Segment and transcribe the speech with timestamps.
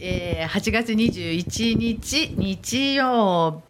[0.00, 3.62] えー、8月21日日曜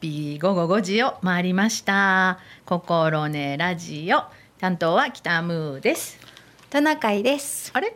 [0.00, 2.38] 日午後5時を回りました。
[2.64, 4.22] 心ねラジオ。
[4.58, 6.18] 担当は北ムーです。
[6.70, 7.72] トナカイです。
[7.74, 7.94] あれ？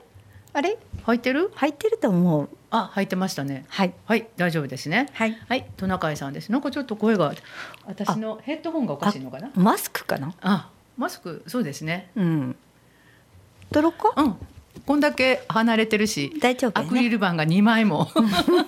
[0.52, 0.76] あれ？
[1.04, 1.52] 入ってる？
[1.54, 2.50] 入ってると思う。
[2.68, 3.64] あ入ってましたね。
[3.68, 3.94] はい。
[4.04, 5.08] はい大丈夫ですね。
[5.14, 5.32] はい。
[5.48, 6.52] はいトナカイさんです。
[6.52, 7.32] なんかちょっと声が
[7.86, 9.50] 私のヘッドホンがおかしいのかな？
[9.54, 10.34] マスクかな？
[10.42, 11.42] あマスク？
[11.46, 12.10] そうですね。
[12.14, 12.56] うん。
[13.72, 14.12] 取ろうか？
[14.22, 14.36] うん
[14.86, 18.08] こんだけ離れてるしねアクリル板が2枚も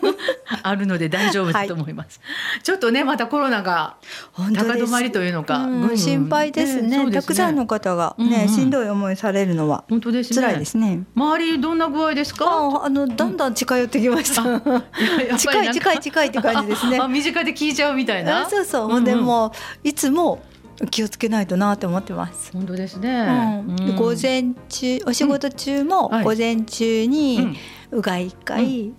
[0.63, 2.21] あるので大丈夫だと思います、
[2.63, 3.97] ちょっとねまたコロナが
[4.35, 6.97] 高止まりというのか、うん心配ですね。
[6.97, 8.49] そうたくさんの方がね、うんうん。
[8.49, 10.41] しんどい思いされるのは本当ですね。
[10.43, 11.05] 辛いですね。
[11.15, 12.45] 周りどんな具合ですか？
[12.47, 14.83] ああのだんだん近寄ってきました、やっぱ
[15.31, 16.99] り近ない近い近いって感じですね。
[17.01, 18.43] ああ身近で聞いちゃうみたいな？
[18.43, 19.49] あそうそう、うんうんでも
[19.85, 20.43] ういつも
[20.91, 22.53] 気をつけないとなって思ってます。
[22.53, 23.97] 本当ですうね、んうん。
[23.97, 27.57] 午前中お仕事中も午前中うにん。
[27.93, 28.93] うがい一回、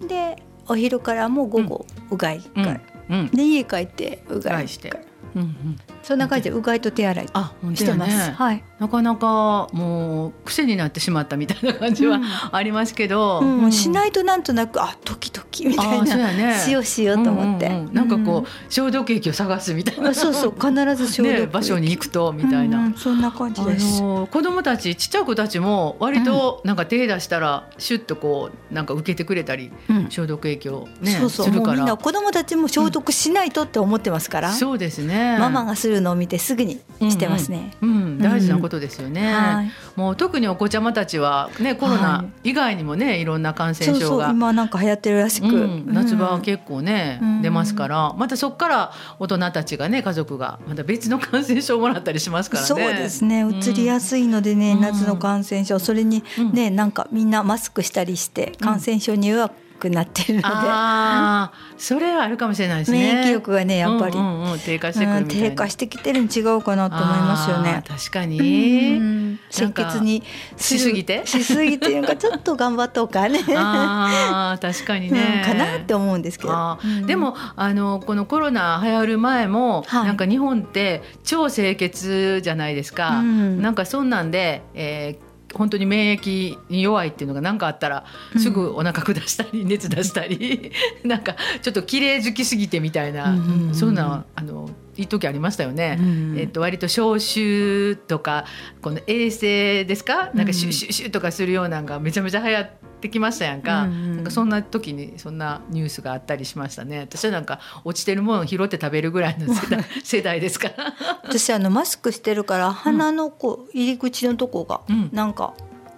[0.00, 3.18] でお昼からも午後うがい一回、うん。
[3.20, 3.30] うん。
[3.30, 4.92] で家帰ってうがい一して。
[5.34, 5.76] うん
[6.08, 12.24] そんな感じでうがいと手洗いしてます、はい、なかなかもう癖になってしまったみたいな感じはうん。
[12.52, 13.64] ありますけど、うん。
[13.64, 13.72] うん。
[13.72, 16.16] しないとなんとなくあドキドキみたいな。
[16.16, 16.58] やね。
[16.58, 17.92] しようしようと思って、うんうんうん。
[17.92, 20.08] なんかこう消毒液を探すみたいな。
[20.08, 20.54] うんそうそう。
[20.58, 30.06] 必ず消毒ね、場所に行くとみたいな、うんそんな感じあです、の子供たちちっちゃい子たちも割となんか手出したらシュッとこうなんか受けてくれたりうん。
[30.08, 31.46] 消毒液をねそうそう。
[31.46, 31.78] するから。
[31.78, 35.36] みんな子供たちも消毒しないとって思ってますから、そうですね。
[35.38, 39.70] ママがするのを見てすぐにしてますね、うんうん大事なことですよね、はい。
[39.94, 47.42] もう特にお子ちゃまたちはねコロはナ以外にもねいろんな感染症が今なんか流行ってるらしく、うん、夏場はうん結構ね、うん。
[47.42, 48.12] 出ますから。
[48.14, 52.66] またそこから大人たちがね家族がまた別の感染症をもらったりしますからね。
[52.66, 53.46] そうですね。
[53.48, 54.80] 移りやすいのでね、うん。
[54.80, 55.78] 夏の感染症。
[55.78, 63.14] それにね、なんかみんなマスクしたりして感染症に弱くなってるので、ああそれはあるかもしれないですね。
[63.14, 65.50] 免疫力がねやっぱり、うんうんうん低下してくるうんみたいな。
[65.50, 68.38] 低下してきてるに違うかなと思いますよね確かに。
[68.40, 70.22] うん清潔に
[70.56, 71.22] しすぎて？
[71.24, 73.40] しすぎてなんか ちょっと頑張っとうかね。
[73.56, 75.42] ああ確かにね。
[75.44, 76.78] うんかなって思うんですけど。
[77.06, 88.04] でもあのこのコロナ流行る前も、はいなんか日本って超清潔じゃないですか、うんなんかそんなんで、えー本当に免疫に弱いっていうのが何かあったら
[88.34, 88.40] うん。
[88.40, 90.72] すぐお腹下したり熱出したり
[91.04, 95.96] なんかちょっと綺麗好きすぎてみたいな、うんうんうんそんなあのいい時ありましたよね。
[96.00, 98.44] うんえっと、割と消臭とか
[98.82, 100.30] この衛生ですか？
[100.34, 104.16] なんかシュッシュッシュッとかするようなのがめちゃめちゃ流行ってきましたやんか,、うんうん。
[104.16, 107.00] なんかそんな時にそんなニュースがあったりしましたね。
[107.00, 110.94] 私はなんか落ちてるものを拾って食べるぐらいの世代 世代ですから。
[111.22, 115.10] 私あのマスクしてるから鼻のこう入り口のとこがうん。
[115.12, 115.54] なんか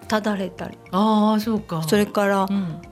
[0.09, 1.83] ただれたり、ああそうか。
[1.89, 2.83] それからうん。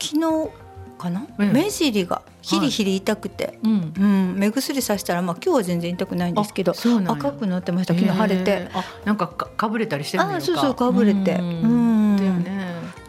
[0.00, 0.50] 昨日
[0.98, 1.52] かな、うん。
[1.52, 3.92] 目尻がヒリヒリ痛くて、うん。
[3.96, 7.94] うん、目薬さしたらまあ今日は全然痛くないんですけど赤くなってました。
[7.94, 8.50] 昨日腫れて。
[8.50, 8.78] へー。
[8.78, 11.34] あなんかかかぶれたりしてるのよあそうそうかぶれて。
[11.34, 12.16] うん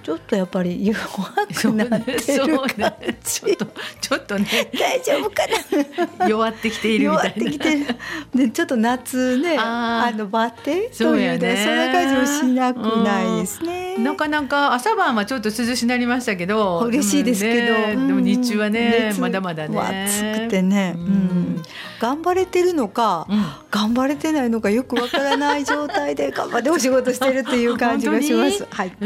[0.04, 2.18] ちょっとやっぱり弱くなってねる感ね。
[3.24, 3.66] ちょっと
[4.02, 4.46] ちょっとね。
[4.78, 5.44] 大丈夫か
[6.20, 6.28] な？
[6.28, 7.32] 弱ってきているみ弱たいな。
[7.32, 7.86] ってきてる。
[8.36, 13.98] でちょっと夏ねあのバテというねそんな感じもしなくないですね。
[13.98, 16.80] なかなか朝晩はちょっと涼しになりましたけど。
[16.82, 17.92] 嬉しいですけど、ね。
[17.92, 19.78] でも日中はね熱まだまだね。
[19.78, 21.08] は暑くてね、ううん。
[21.08, 21.64] ん
[22.00, 23.46] 頑張れてるのか、うん。
[23.72, 28.66] 頑張れてないのかよくわからない状態で頑張ってお仕事してるっていう感じがします。
[28.68, 28.68] 本。
[28.72, 29.06] はい、え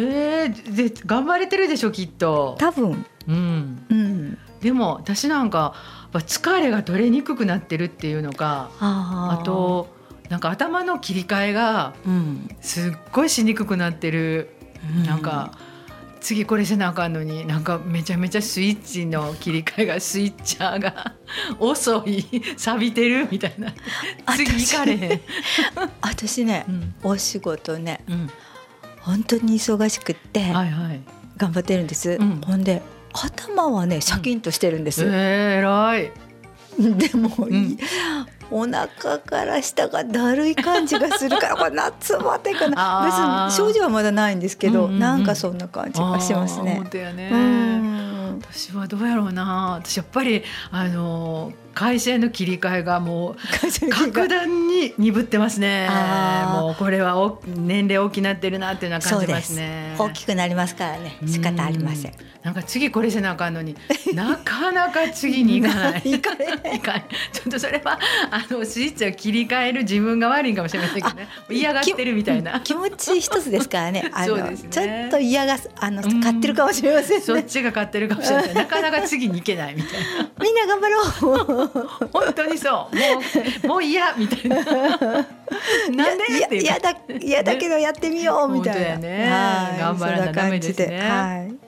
[0.51, 5.73] ー、で頑張れてるでしょきっと、多分、うん、うん、でも私なんか
[6.13, 9.95] 疲れが取れにくくなってるっていうのかああと
[10.29, 14.49] なんか頭の切り替えがうん、すっごいしにくくなってる、
[15.05, 15.57] なんか
[16.19, 21.13] 次これせなあかんのになんかめちゃめちゃスイッチの切り替えがスイッチャーが
[21.59, 22.25] 遅い
[22.57, 23.73] 錆びてるみたいな。
[24.35, 25.21] 次行かれへん。
[26.01, 26.95] 私ね、うん。
[27.03, 28.03] お仕事ね。
[28.09, 28.29] うん
[29.07, 31.01] 本当に忙しくってはいはい。
[31.37, 32.17] 頑張ってるんです。
[32.19, 32.81] うんほんで
[33.13, 35.05] 頭はねシャキンとしてるんです。
[35.05, 35.11] えー、
[35.59, 36.11] 偉い。
[36.77, 37.77] でも、ん
[38.51, 46.87] お腹から下がだるい感じがするから これ夏バテかな別に症状はまだないんですけど、うんうんうんなんかそんな感じがしますね本。
[46.87, 47.29] 当やね。
[47.31, 48.07] うん
[48.51, 49.79] 私はどうやろうな。
[49.81, 53.35] 私やっぱりあの会社への切り替えがもう
[53.89, 55.87] 格段に鈍ってますね。
[56.51, 59.95] もうこれはお年齢大きなってるなっていうのは感じますね。
[59.97, 62.13] 大きくなりますからね仕方ありません。
[62.43, 63.75] なんか次これせなあかんのに
[64.13, 66.01] なかなか次に 行かない。
[66.01, 67.99] ちょっとそれは
[68.31, 71.27] ああのスイッチを切り替える自分が悪いかもしれませんけどね。
[71.49, 72.59] 嫌がってるみたいな。
[72.63, 74.09] 気持ち一つですからね。
[74.13, 74.69] あのそうですね。
[74.69, 77.23] ちょっと嫌があのうん買ってるかもしれませんね。
[77.23, 78.53] そっちが勝ってるかもしれない。
[78.53, 80.29] なかなか次に行けないみたいな。
[80.39, 81.01] みんな頑張ろ
[81.63, 82.09] う。
[82.13, 82.95] 本当にそう。
[82.95, 83.21] も
[83.63, 84.57] う もう嫌みたいな。
[84.57, 86.37] なんで？
[86.37, 89.29] いやっていういやだ嫌だけどやってみようみたいな、本当やね。
[89.29, 89.79] はい。
[89.79, 90.99] 頑張らなダメですね。
[90.99, 91.66] はい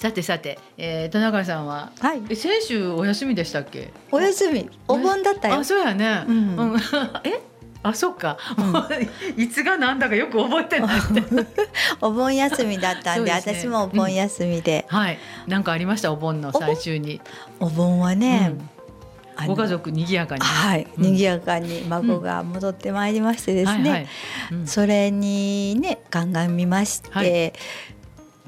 [0.00, 2.22] さてさて、えー、田中さんははい。
[2.30, 3.92] え先週お休みでしたっけ？
[4.10, 4.66] お休み。
[4.88, 5.56] お盆だったよ。
[5.56, 6.76] あそうやね、うん。
[7.24, 7.38] え？
[7.82, 8.36] あそっか、
[9.36, 11.00] いつがなんだかよく覚えてない
[12.00, 13.54] お盆休みだったんでですね。
[13.56, 15.18] 私もお盆休みで、はい。
[15.46, 16.12] なんかありました？
[16.12, 17.20] お盆の最終に、
[17.58, 17.98] お盆？
[18.00, 18.52] はね、
[19.38, 19.46] うん。
[19.48, 21.02] ご家族賑やかに、はい、うん。
[21.14, 24.06] 賑やかに孫が戻ってまいりましてですね、
[24.66, 27.52] それにね鑑みまして、はい。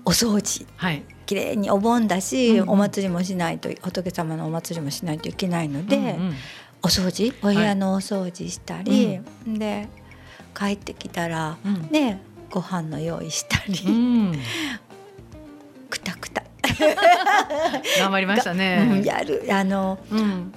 [0.04, 0.66] お掃除。
[0.76, 6.34] はいきれいにお盆だし、うんお祭りもしないと仏様のお祭りもしないといけないので、うんうん。
[6.84, 9.88] お掃除お部屋のお掃除したり、で
[10.58, 11.88] 帰ってきたら、うん。
[11.90, 12.20] ね
[12.50, 14.38] ご飯の用意したり、うん。
[15.88, 16.42] くたくた、
[17.98, 19.02] 頑張りました うんね。
[19.04, 20.52] やるあのうん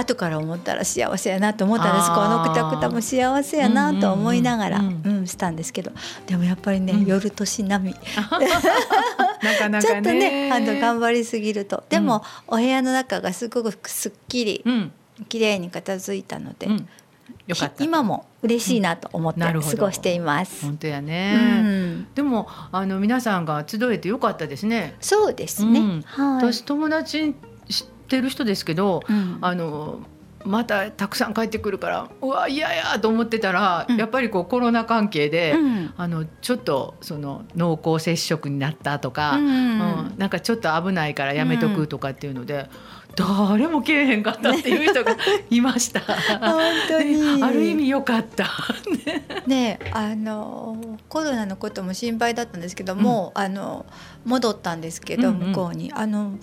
[0.00, 5.92] 後から思ったら幸せやなと思ったんですあこーのくたくたも幸せやなと思いながら、ううんんうんしたんですけど
[6.26, 7.94] でもやっぱりね、うん夜年並み
[9.42, 10.48] なかなちょっとかね。
[10.48, 14.92] ねあの頑張りすぎるとでも、お部屋の中がすごくすっきりうん
[15.28, 16.68] 綺麗に片付いたので。
[17.80, 20.64] 今も嬉しいなと思って過ごしています。
[20.64, 21.34] 本当やうね。
[21.62, 24.94] ん、でもあの皆さんが集えてよかったですね。
[25.00, 25.80] そうですね。
[25.80, 26.52] うんはい。
[26.52, 27.34] 私友達知
[28.10, 29.38] ってる人ですけど、うん。
[29.40, 30.00] あの
[30.42, 33.96] またたくさん帰ってくるからうわ嫌やと思ってたら、うん。
[33.98, 35.94] やっぱりこうコロナ関係で、うん。
[35.96, 42.68] あのちょっとその濃厚接触になったとか、うんうんなんかちょっと危ないからやめとくとかっていうので、
[43.16, 45.16] 誰も来えへんかったっていう人が
[45.50, 46.00] いました。
[46.00, 47.38] 本当に。
[47.38, 48.46] である意味良かった。
[49.46, 53.86] ねあのコロナのことも心配だったんですけども、あの
[54.24, 55.48] 戻ったんですけど、うんうん。
[55.48, 55.92] 向こうに。
[55.94, 56.38] あの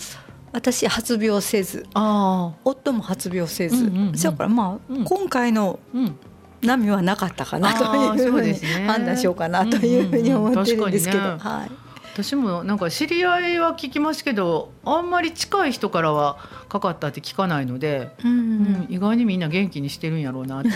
[0.51, 5.03] 私発病せず夫も発病せず、うんうんうんだからまあ、うん。
[5.03, 6.19] 今回のうん、
[6.61, 7.83] 波はなかったかなと
[8.17, 8.57] いうふうにね
[8.87, 11.71] 判断しようかなというふうに思ってるんですけど、うんうんうん確はい。
[12.13, 18.29] 私もなんか知り合いは聞きますけど、あんまり近い人からはかかったって聞かないので、うん。
[18.29, 20.69] うん、意外にみんな元気にしてるんやろうなって。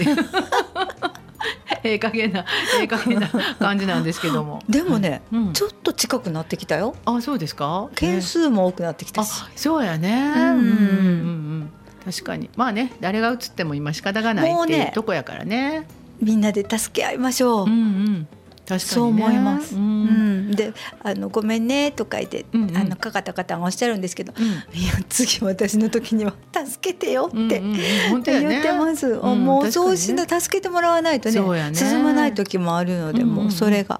[1.83, 2.39] ええ加減な、
[2.79, 3.29] ええ加減な
[3.59, 4.61] 感じなんですけども。
[4.69, 6.95] でもね、うん、ちょっと近くなってきたよ。
[7.05, 7.89] あ、そうですか？
[7.95, 10.29] 件数も多くなってきたあし。、そうやね。
[10.29, 11.71] んうんうんうん。
[12.05, 15.87] 確かに、まあね、誰が映っても今仕方がないっていうとこやからね。
[16.21, 17.65] みんなで助け合いましょう。
[17.65, 18.27] うんうん。
[18.75, 18.79] ね。
[18.79, 19.75] そう思います。
[19.75, 20.51] ううん。
[20.51, 20.73] ん、で、
[21.03, 22.77] あのごめんねとか言って、うんうん。
[22.77, 24.45] あのかかった方がおっしゃるんですけど、うん。
[24.45, 27.37] いや次私の時には助けてよって。
[27.37, 29.07] うんうん言ってます。
[29.07, 29.45] うん。
[29.45, 29.71] もうね。
[29.71, 31.35] そうしな助けてもらわないとね
[31.73, 33.99] 進まない時もあるので、もうそれが、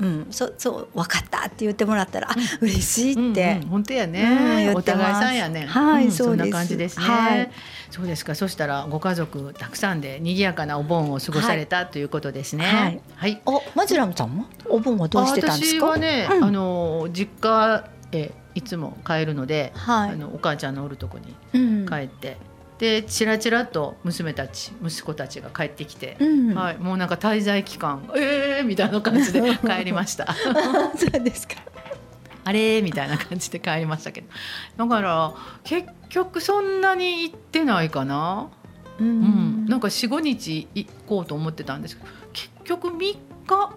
[0.00, 5.66] うんうん、そそう分かったって言ってもらったら、あ嬉しいって、うんうん本当やうんお互いさんやね。
[5.66, 6.44] はいんそうです。
[6.44, 7.50] そんな感じですね、はい。
[7.90, 8.34] そうですか。
[8.34, 12.64] そしたらご家族たくさんで賑やかなお盆を過ごされた、ということですね。
[12.64, 13.00] はい。
[13.14, 13.42] はい。
[13.46, 14.46] おマジュラムさんも？
[14.66, 15.86] お盆はどうしてたんですか？
[15.86, 16.44] 私はね、うん。
[16.44, 20.10] あの実家へいつも帰るので、はい。
[20.10, 21.86] あのお母ちゃんのおるとこにうん。
[21.86, 22.36] 帰って、
[22.80, 30.34] でちらちらと娘たち息子たちが帰ってきて、うんはい、もうなんか滞在期間ええー、みたいな感じで 帰りました。
[30.96, 31.56] そうですか。
[32.42, 34.28] あれみたいな感じで帰りましたけど。
[34.78, 38.48] だから結局そんなに行ってないかな、
[38.98, 39.66] ううん。
[39.66, 43.72] なんか45日行こうと思ってたんですけど結局3日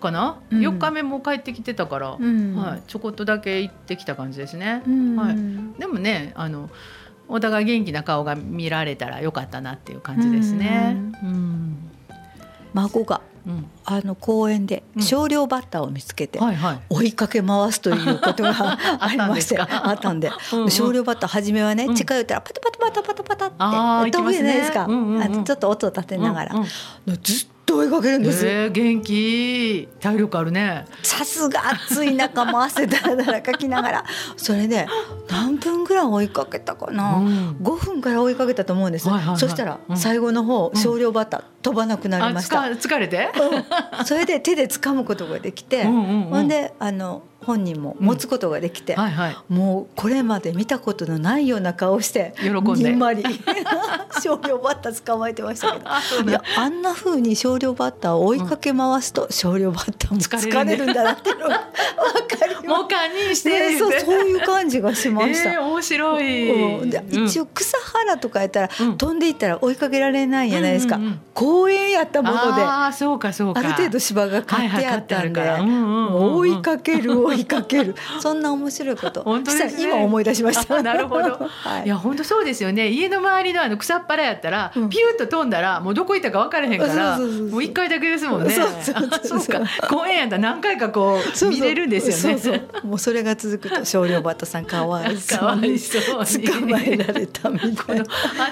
[0.00, 0.58] かな、うん。
[0.58, 2.56] 4日目も帰ってきてたから、うん。
[2.56, 4.82] はい、ちょこっとだけ行ってきた感じですね。
[4.88, 5.14] うん。
[5.14, 5.36] はい。
[5.78, 6.70] でもねあの
[7.28, 10.96] お互い元気な顔が見られたらよかったなっていう感じですね。
[11.22, 11.90] うん。
[12.74, 13.66] 孫がうん。
[13.84, 15.02] あの公園でうん。
[15.02, 16.38] 少量バッターを見つけて。
[16.88, 19.88] 追いかけ回すということが ありましてあったんですか？
[19.90, 20.70] あったんでうんうん。
[20.70, 21.94] 少量バッター初めはね、うん。
[21.94, 25.44] 近寄ったらパタパタパタパタパタって飛ぶじゃないですか、うんうんうん。
[25.44, 26.54] ちょっと音を立てながら、
[27.22, 29.88] ずっと追いかけるんです、えー、元気。
[30.00, 30.84] 体力あるね。
[31.02, 34.04] さすが暑い中も汗だらだらかきながら。
[34.36, 34.86] それで
[35.28, 37.56] 何分ぐらい追いかけたかな、うん。
[37.62, 39.38] 5分から追いかけたと思うんです、はいはいはい。
[39.38, 39.96] そしたらうん。
[39.96, 40.80] 最後の方、うん。
[40.80, 43.30] 少量バッター飛ばなくなりました、疲れて？
[43.98, 44.04] うん。
[44.04, 46.22] それで手で掴むことができて、うんうんうん。
[46.24, 49.36] ほんであの本人も持つことができて、はいはい。
[49.48, 52.90] もうこれまで見たことのないような顔して喜んで。
[52.90, 53.22] にんまり
[54.22, 55.78] 少量バッタ捕まえてましたけ
[56.24, 56.30] ど。
[56.30, 61.68] いやあんな風に少量バッターを追いかけ回すと少量バッターも疲れるんだなっていうのが
[62.28, 63.78] 分かりもうます、ね、てる。
[63.78, 65.52] そうそういう感じがしました。
[65.54, 68.96] えー、面白い、うん、一応草原とかやったら、うん。
[68.96, 73.60] 飛んでいったら追いかけられないじゃないですか、うんうんうん公園やったものであああそうかそうか。
[73.60, 77.94] る程度芝が刈ってあったんで、はいはい追いかける追いかける。
[78.20, 79.22] そんな面白いこと。
[79.22, 79.82] 本当ですね。
[79.82, 80.76] 今思い出しました。
[80.76, 81.38] あ なるほど。
[81.62, 81.86] はい。
[81.86, 82.88] いや本当そうですよね。
[82.88, 84.88] 家の周りのあの草っぱらやったら、うん。
[84.88, 88.50] ピューッと飛んだらもうどこ行ったか分からへんからもう一回だけですもんね。
[88.50, 89.08] そうそうそう。
[89.10, 89.88] あそうか。
[89.88, 92.62] 公園やったら何回かこう見れるんですよね。
[92.84, 96.48] もうそれが続くと少量バッタさんかわいそうかわいそうに。
[96.48, 98.04] 捕まえられたみこのたいな。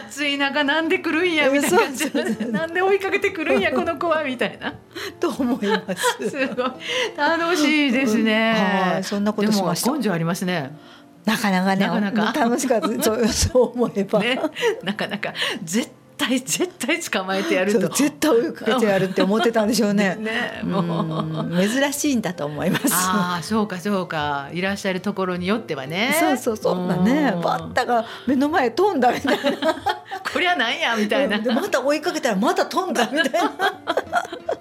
[0.08, 1.78] 暑い中なんで来るんやみたいな。
[1.78, 2.50] 感じそうそうそう。
[2.50, 4.72] なんで追いかけてくるんやこの子はみたいな。
[5.20, 6.30] と思います。
[6.30, 6.72] すごい。
[7.16, 9.04] 楽しいですね、はい。
[9.04, 10.76] そんなことしまし根性ありますね。
[11.24, 11.86] なかなかね。
[11.86, 12.32] なかなか。
[12.32, 13.02] 楽しかった。
[13.02, 14.40] そうそう思えば、ね。
[14.82, 15.32] なかなか。
[15.62, 15.90] 絶
[16.26, 17.88] 対絶対捕まえてやると。
[17.88, 20.16] 絶対追いかけてやるって思ってたんでしょうね。
[20.20, 21.42] ねうもう。
[21.42, 22.86] ん珍しいんだと思います。
[22.92, 24.48] ああそうかそうか。
[24.52, 26.16] いらっしゃるところによってはね。
[26.18, 27.40] そうそうそんなねうん。
[27.42, 29.42] バッタが目の前飛んだみたいな。
[30.32, 31.38] こりゃなんやみたいな。
[31.38, 33.52] でまた追いかけたらまた飛んだみたいな。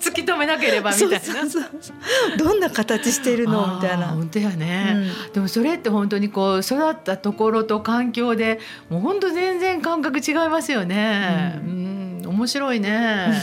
[0.01, 1.19] 突き止めなければみたいな。
[1.19, 1.93] そうそうそ
[2.33, 3.75] うどんな形してるの？
[3.75, 4.07] みたいな。
[4.07, 4.97] 本当やね、
[5.33, 11.50] でもそれって本当にこう育ったところと環境でもう本当全然感覚違いますよね。
[11.57, 13.33] ううん、面白いね。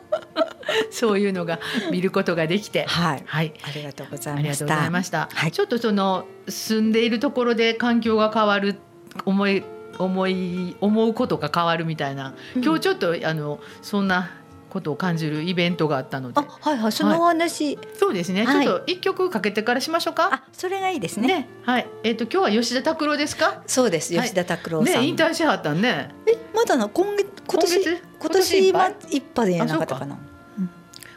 [0.90, 1.58] そういうのが
[1.90, 2.84] 見ることができて。
[2.86, 3.52] はいはい。
[3.62, 5.28] ありがとうござありがとうごいましたざいました。
[5.32, 8.76] はいちょっとその住んでいるところで環境が変わる
[9.24, 9.62] 思い
[9.98, 12.34] 思い思うことが変わるみたいな。
[12.56, 14.30] 今日ちょっとあのそんな
[14.70, 16.46] ことを感じるイベントがあったのであ。
[16.60, 18.44] はいはいそのお話、そうですね。
[18.46, 20.30] はいちょっと一曲かけてからしましょうか。
[20.32, 23.62] あそれがいいですねね、はい、えっ、と、今日は吉田拓郎ですか？
[23.66, 26.14] そうですはい吉田拓郎さん、ね、引退しはったんね。
[26.26, 27.82] えまだな今月今年
[28.18, 30.18] 今年今今一派でやなかったかな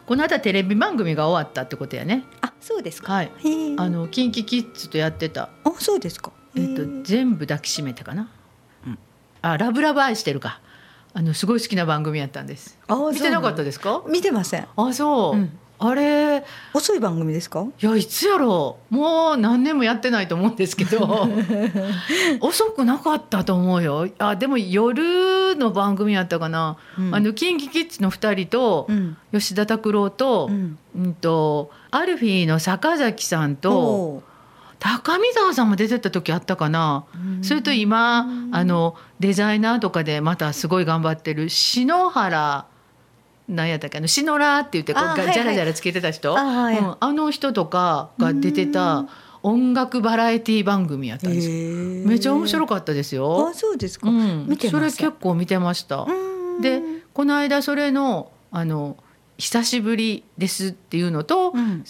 [0.06, 2.26] この間テレビ番組が終わったってことやね。
[2.42, 3.32] あそうですかはい。
[3.78, 8.30] あの、キンキキッズとやってた、あそうですかえっ、と全部抱きしめてかな。
[8.86, 9.00] うん
[9.42, 10.60] あ、ラブラブ愛してるか。
[11.16, 12.78] あの、すごい好きな番組やったんです。
[12.88, 14.02] あ見てなかったでですか？
[14.10, 15.38] 見てませんあ、そう。
[15.38, 17.66] うんあれ、遅い番組ですか？
[17.82, 18.96] いや、いつやろう。
[18.96, 21.28] もう何年もやってないと思うんですけど。
[22.40, 24.08] 遅くなかったと思うよ。
[24.18, 26.78] あ、でも夜の番組やったかな。
[26.98, 28.86] うんあの、キンキキッズの二人と。
[28.88, 34.22] うん吉田拓郎と,、ううんん、とアルフィーの坂崎さんと
[34.84, 37.06] 高見沢さんも出てた時あったかな、
[37.42, 42.68] それと今あのデザイナーとかでまたすごい頑張ってる篠原
[43.48, 43.98] なんやったっけ？
[44.00, 46.38] あのシノラーって言ってこうがジャラジャラつけてた人？
[46.38, 46.78] あはい。
[46.78, 49.06] うん、あの人とかが出てた
[49.42, 51.54] 音楽バラエティ番組やったんですよ。
[52.06, 53.50] めっちゃ面白かったですよ。
[53.50, 53.54] あ。
[53.54, 56.02] そうですか、うん、それ見てません結構見てました。
[56.02, 56.62] うん。
[56.62, 56.82] で
[57.14, 58.98] この間それのあの
[59.38, 61.86] 久しぶりですっていうのと、うん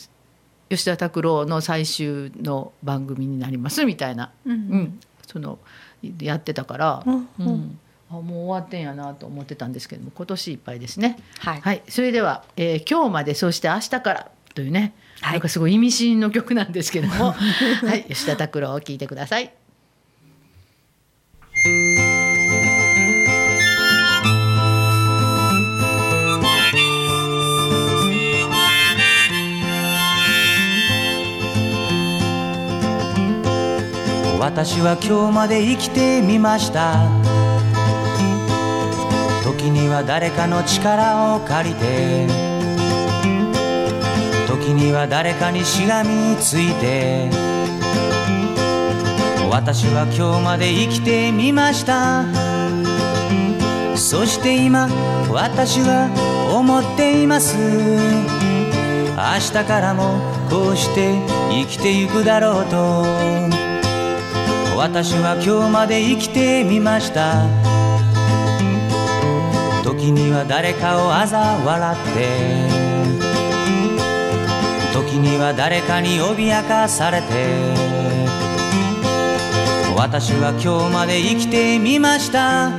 [0.75, 4.57] 吉田拓郎の最終の番組になりますみたいな、ううん。
[4.57, 5.59] ん、その
[6.19, 7.27] やってたから、うん。
[7.39, 7.79] うん。
[8.09, 11.17] あもう終わってんやなと思ってたんですけども今年いっぱいですね。
[11.39, 11.61] はい。
[11.61, 15.33] はい、それでは、えー今日までそして明日からというね、はい。
[15.33, 19.53] なんかすごい意味深の曲なんですけども、 はい、吉田拓郎を聞いてください。
[34.43, 36.95] 私は今日まで生きてみました。
[39.41, 42.27] 時には誰かの力を借りて
[44.45, 47.29] 時には誰かにしがみついて
[49.49, 52.25] 私は今日まで生きてみました。
[53.95, 54.89] そして今
[55.31, 56.09] 私は
[56.53, 57.55] 思っています。
[57.55, 60.19] 明日からも
[60.49, 61.13] こうして
[61.49, 63.72] 生きてゆくだろうと。
[64.83, 67.47] 私は今日まで生きてみました。
[69.81, 72.27] 時には誰かを嘲笑って。
[74.91, 77.25] 時には誰かに脅かされて。
[79.95, 82.73] 私は今日まで生きてみました。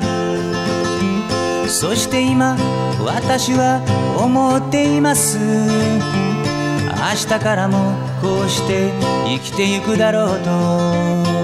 [1.67, 2.55] そして今
[3.03, 3.81] 私は
[4.23, 5.39] 思っています。
[5.39, 8.93] 明日からもこうして
[9.25, 11.44] 生きてゆくだろうと。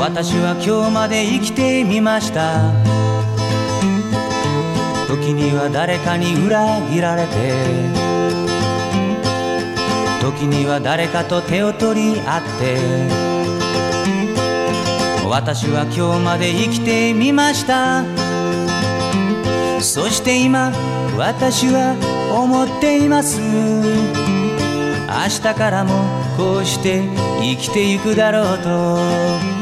[0.00, 2.72] 私は今日まで生きてみました。
[5.06, 7.30] 時には誰かに裏切られて。
[10.22, 12.78] 時には誰かと手を取り合って。
[15.28, 18.02] 私は今日まで生きてみました。
[19.82, 20.72] そして今
[21.18, 21.94] 私は
[22.32, 23.38] 思っています。
[23.38, 25.92] 明日からも
[26.38, 27.02] こうして
[27.42, 29.59] 生きてゆくだろうと。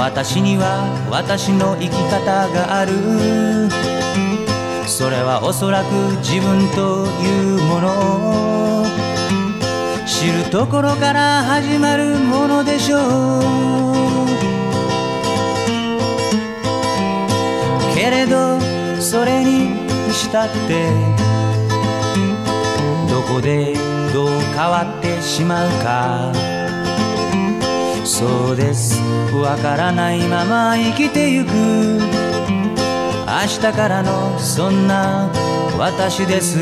[0.00, 3.68] 私には私の生き方がある。
[4.88, 5.92] それはおそらく
[6.22, 8.80] 自分というもの。
[8.82, 8.86] を
[10.06, 13.42] 知るところから始まるものでしょう。
[17.94, 18.58] けれど
[18.98, 19.76] それに
[20.14, 20.88] したって
[23.06, 23.74] どこで
[24.14, 26.49] どう変わってしまうか。
[28.04, 29.00] そうです。
[29.34, 31.50] わからないまま生きてゆく。
[31.50, 35.30] 明日からのそんな
[35.78, 36.58] 私です。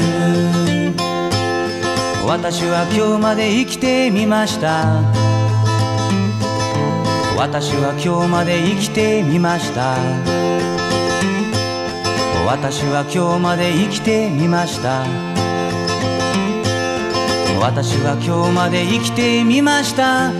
[2.26, 5.00] 私は今日まで生きてみました。
[7.37, 9.97] 私は今日まで生きてみました。
[12.47, 15.04] 私は今日まで生きてみました。
[17.61, 20.33] 私は今日まで生きてみました。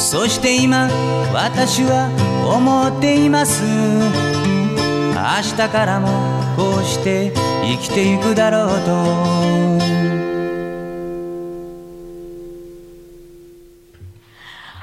[0.00, 0.88] そして今
[1.32, 2.08] 私は
[2.56, 3.62] 思っています。
[3.62, 6.08] 明日からも
[6.56, 8.90] こうして生きていくだろうと。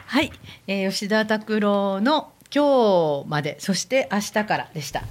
[0.05, 0.31] はい、
[0.67, 3.57] えー、吉田拓郎の今日まで。
[3.59, 5.01] そして明日からでした。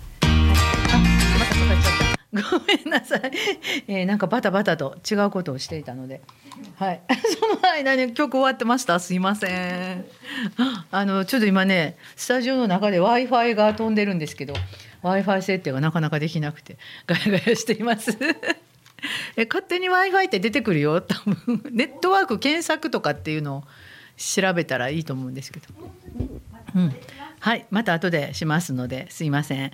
[2.43, 3.21] ごめんなさい、
[3.89, 6.21] えー、なんかバタバタと違うことをしていたので、
[6.77, 7.01] はい、
[7.39, 8.99] その間に曲終わってました。
[9.01, 10.05] すいません。
[10.91, 14.55] あのちょっと今ね、スタジオの中で Wi-Fi が飛んでるんですけど、
[15.03, 18.17] Wi-Fi 設定がなかなかできなくてガヤガヤしています。
[19.37, 21.01] え勝手に Wi-Fi って出てくるよ？
[21.01, 23.65] 多分ネットワーク検索とかっていうのを
[24.17, 25.67] 調べたらいいと思うんですけど。
[26.75, 26.95] うん、
[27.41, 29.67] はい、また後でしますので、すいません。
[29.67, 29.71] あ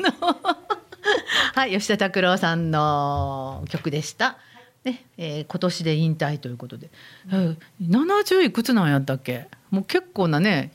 [0.00, 0.81] の
[1.54, 4.38] はい、吉田拓郎さんの曲でした。
[4.84, 6.90] ね、えー今年で引退ということで、
[7.30, 9.46] うん、70いくつなんやったっけ？
[9.70, 10.72] もう結構なね、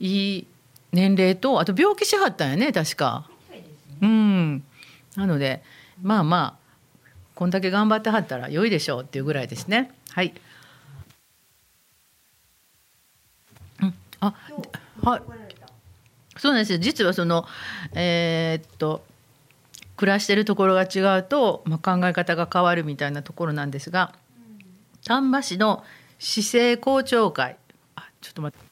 [0.00, 0.46] いい
[0.92, 3.28] 年齢とあと病気しはったんやね、確か。
[4.00, 4.64] うん。
[5.16, 5.62] なので、
[6.02, 6.64] まあまあ
[7.34, 9.90] こんだけ頑張ってはったら良いでしょうっていうぐらいですね。
[10.10, 10.32] はい。
[13.82, 14.34] うん、あ、
[15.02, 15.22] はい。
[16.38, 16.78] そうなんですよ。
[16.78, 17.46] 実はその
[17.94, 19.04] えーっと
[19.96, 24.14] 暮らしてるところが違うと、まあ、考え方が変わるみたいなところなんですが、
[25.06, 25.84] 丹波市の
[26.18, 27.56] 市政公聴会
[27.94, 28.64] あちょっと待って。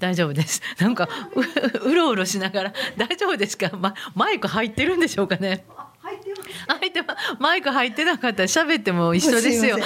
[0.00, 0.60] 大丈夫です。
[0.80, 1.08] なんか
[1.84, 3.70] ううろうろしながら大丈夫ですか？
[3.76, 5.64] まマイク入ってるんでしょうかね？
[6.00, 8.42] 入ってまマイク入ってなかった。
[8.42, 9.78] ら喋っても一緒ですよ。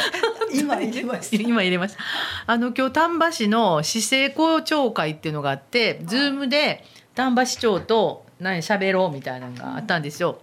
[0.52, 1.42] 今入れました。
[1.42, 2.00] 今入れました。
[2.46, 10.38] あの今日丹波市の市政公聴会っていうのがあって、ズームで丹波市長と何喋ろうみたいなのがあったんですよ。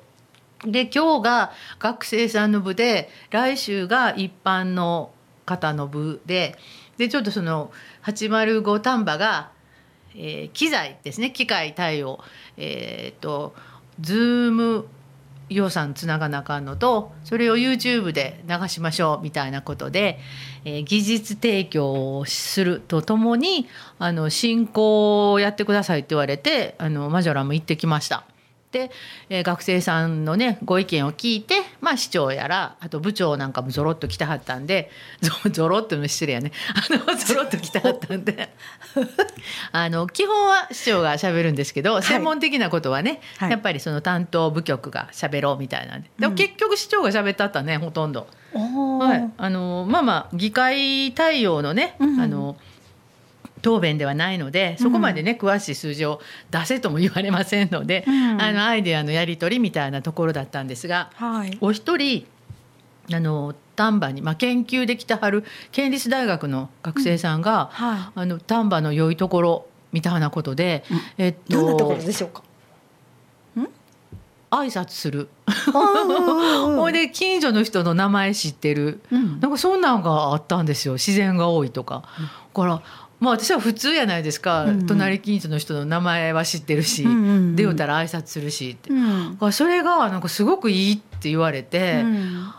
[0.65, 5.11] で今日が学生さんの部で来週が一般の
[5.45, 6.57] 方の部で
[6.97, 7.71] でちょっとその
[8.03, 9.51] 805丹波が、
[10.15, 11.31] えー機材ですね。
[11.31, 12.19] 機械対応。
[12.57, 13.55] えっ、と
[14.01, 14.87] ズーム
[15.49, 20.19] 予算つながなあかんのとそれを YouTube で流しましょうみたいなことで、
[20.65, 28.23] えー技術提供をするとともにあの進行をやってくださいって言われてあのマジョラム行ってきました。
[28.71, 28.91] で、
[29.29, 36.51] えー学生さんのねご意見を聞いて、まあ、市長やらあと部長なんかもぞろっと来てはったんで ぞぞろっとの失礼やね。
[36.75, 38.53] あのぞろっと来てはったんで。
[39.71, 43.51] あの基本は市長がしゃべるんですけど、専門的なことはね、はい。
[43.51, 46.09] やっぱりその担当部局がしゃべろうみたいなんで。
[46.19, 48.27] でも結局市長がしゃべったったねほとんど。
[48.53, 52.19] はい、あのまあまあ議会対応のね、うん。
[52.19, 52.55] あの
[53.61, 61.57] 答弁ではないのでそこまでね、詳しい数字を出せとも言われませんので、うんあのアイデアのやり取りみたいなところだったんですがはい。
[61.61, 62.25] お一人
[63.11, 70.83] あの丹波に、まあ、研究できてはる県立大学の学生さんが、はあの丹波の良いところみたいなことで、
[71.17, 71.53] えっい。
[71.53, 72.43] どんなところでしょうか？
[74.51, 75.29] 挨拶する。
[75.71, 75.79] ほ
[76.81, 79.01] ほいで近所の人の名前知ってる。
[79.11, 82.03] うんなんかそんなんがあったんですよ自然が多いとか。
[82.55, 82.81] だから
[83.19, 87.55] まあ私は普通やないですか、うん隣近所の人の名前は知ってるし、うんうんうん。
[87.55, 89.51] 出会うたら挨拶するしって、うん。
[89.51, 92.53] それがなんかすごくいいって言われて、うん。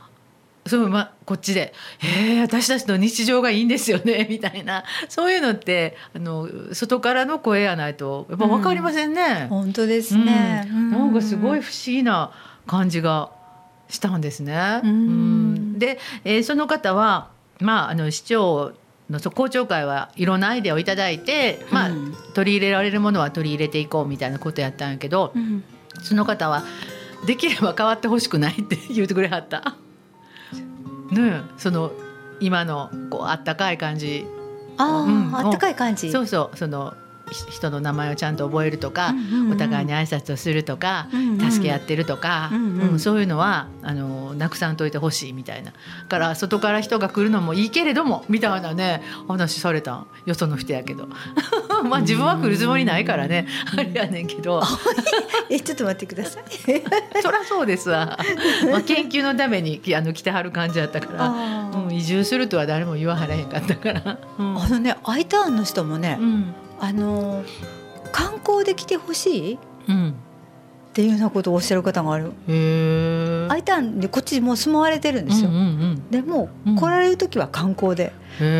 [0.67, 4.85] そうまこっちで「へえ私たちの日常がいいんですよね」 みたいな。
[5.09, 9.47] そういうのってあの外からの声やないとやっぱ分かりませんね。
[9.49, 10.69] 本当ですね。
[10.71, 10.91] うん。
[10.91, 12.31] なんかすごい不思議な
[12.67, 13.31] 感じが
[13.89, 14.81] したんですね。
[15.79, 18.73] で、えーその方は、まあ、あの市長
[19.11, 25.65] のそう公聴会はいろんなアイデアをいただいて、まあうん取り入れられるものは取り入れていこうみたいなことやったんやけど、うん
[26.03, 26.63] その方は
[27.27, 29.75] できれば変わってほしくないって 言ってくれはった。
[31.11, 31.93] ねえその
[32.41, 34.25] 今のこうあったかい感じ
[34.79, 36.11] あうんあ、あったかい感じ。
[36.11, 39.53] そうそうそのひ人の名前をちゃんと覚えるとか、うんうんうん。
[39.53, 41.51] お互いに挨拶をするとか、うんうん。
[41.51, 42.91] 助け合ってるとか、うんうん。
[42.93, 45.71] うんそういうのはあのなくさんといてほしいみたいな。
[45.71, 45.77] だ
[46.09, 49.95] から外から人が来るのもいいけれどもみたいなね話された。
[49.95, 51.09] んよその人やけど。
[51.85, 53.47] まあ自分は来るつもりないからね。
[53.73, 54.63] あれやねんけど。
[55.49, 56.45] え、ちょっと待ってください。
[57.23, 58.19] そりゃそうですわ、
[58.71, 64.19] まあ、研究のためにきあの来てはる感じやったから、あうん、移住するとは誰も言わはらへんかったから。
[64.39, 64.63] うん。
[64.63, 67.45] あのね、アイターンの人もねう、んあの
[68.13, 70.15] 観光で来てほしいっうん
[70.93, 72.33] ていうようなことをおっしゃる方がある。
[72.49, 73.47] へえ。
[73.49, 75.49] アイターンでこっちもう住まわれてるんですよ。
[75.49, 78.13] うんうんでも、うん来られる時は観光で、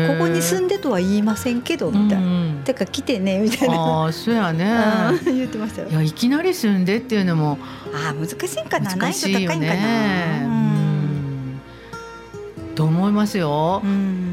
[0.07, 2.25] ここに住んでとは言いませんけどみたいな。
[2.25, 3.75] うんうんてか来てねみたいな。
[3.75, 4.63] ああそうやね。
[5.27, 5.93] うん言ってましたよい。
[5.93, 7.57] やいきなり住んでっていうのも
[7.93, 8.95] ああ難しいんかな？
[8.95, 10.39] 難しいよ難易度高いんかね。
[10.41, 10.45] な。
[10.45, 11.61] うん
[12.75, 13.87] と思いますよう。
[13.87, 14.30] ん。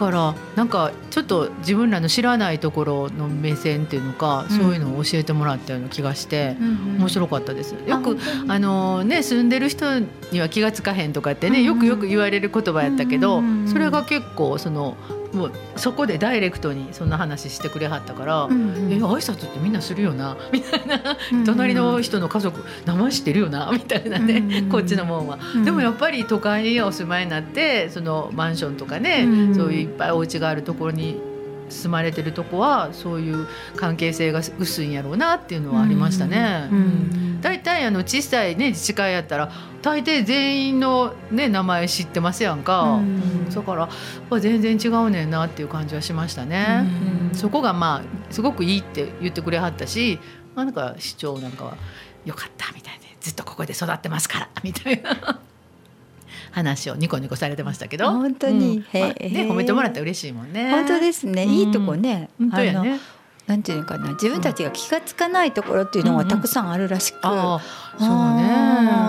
[0.00, 4.56] だからなんかちょっと自分らの知らないところの目線っていうのか、うん。
[4.56, 6.56] そういうのを教えてもらったような気がして、
[6.98, 7.74] 面白かったです。
[7.86, 8.16] よく
[8.48, 9.98] ああのね住んでる人
[10.32, 13.68] には気がつかへんとかってね、うんよくよく言われる言葉やったけど、うん。
[13.68, 14.96] それが結構その
[15.32, 18.44] もうそこでダイレクトにそんな話してくれはったから。
[18.44, 18.92] うんうん。
[18.92, 25.64] え挨拶ってみんなするよな みたいな、うん隣の人の家族名前知ってるよな みたいなね、うんこっちのもんは、うん。
[25.64, 29.54] でもやっぱり都会にお住まいになってそのマンションとかね、うん。
[29.54, 31.20] そういういっぱいお家があるところに
[31.70, 36.68] 住まれてるとこはそういう関係性が薄いんやろうなっていうのはありましたね。
[37.40, 39.50] 大体あの小さいね自治会やったら
[39.82, 43.00] 大抵全員のね名前知ってますやんか、
[43.54, 43.88] だから
[44.40, 46.84] 全然違うねんなっていう感じはしましたね、
[47.32, 50.18] そこがまあすごくいいって言ってくれはったし、
[50.54, 51.76] まあ、なんか市長なんかは
[52.26, 55.40] 「よかった」みたいで「ずっとここで育ってますから」みたいな
[56.50, 58.10] 話をニコニコされてましたけど。
[58.10, 58.84] 本当に。
[58.92, 59.00] うん。
[59.00, 59.14] まあね、
[59.48, 60.70] 褒めてもらったら嬉しいもんね。
[60.70, 61.44] 本当ですね。
[61.44, 61.50] うん。
[61.50, 62.30] いいとこね。
[62.38, 63.00] 本当やあのね
[63.46, 64.12] なんていうのかな。
[64.12, 67.18] 自分たちが気がつかないところっていうのがたくさんあるらしく。
[67.22, 67.60] ああ
[67.98, 68.48] そうね。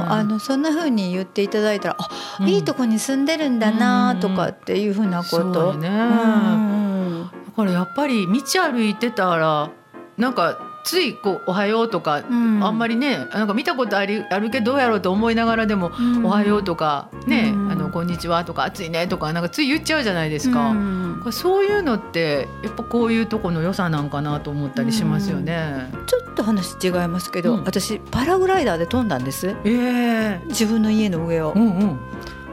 [0.10, 2.50] あのそんな風に言っていただいたら、あ、うん。
[2.50, 5.60] いいとこに住んでるんだなとかっていう風なこそうと。
[5.60, 7.30] よねうん。
[7.46, 9.70] だからやっぱり道歩いてたら
[10.18, 20.70] なんかついこう「おはよう」とか、うんあんまりねなんか見たことありあるけどどうやろうと思いながらでも「うんおはよう」とかね「うんあのこんにちは」とか「暑いね」とかなんかつい言っちゃうじゃないですか。
[20.70, 25.92] うんそういうのってやっぱこういうとこの良さなんかなと思ったりしますよね。
[26.08, 29.56] ちょっと話違いますけど、うん私パラグライダーで飛んだんです。
[29.64, 31.54] ええ自分の家の上を。
[31.56, 32.00] うんうん。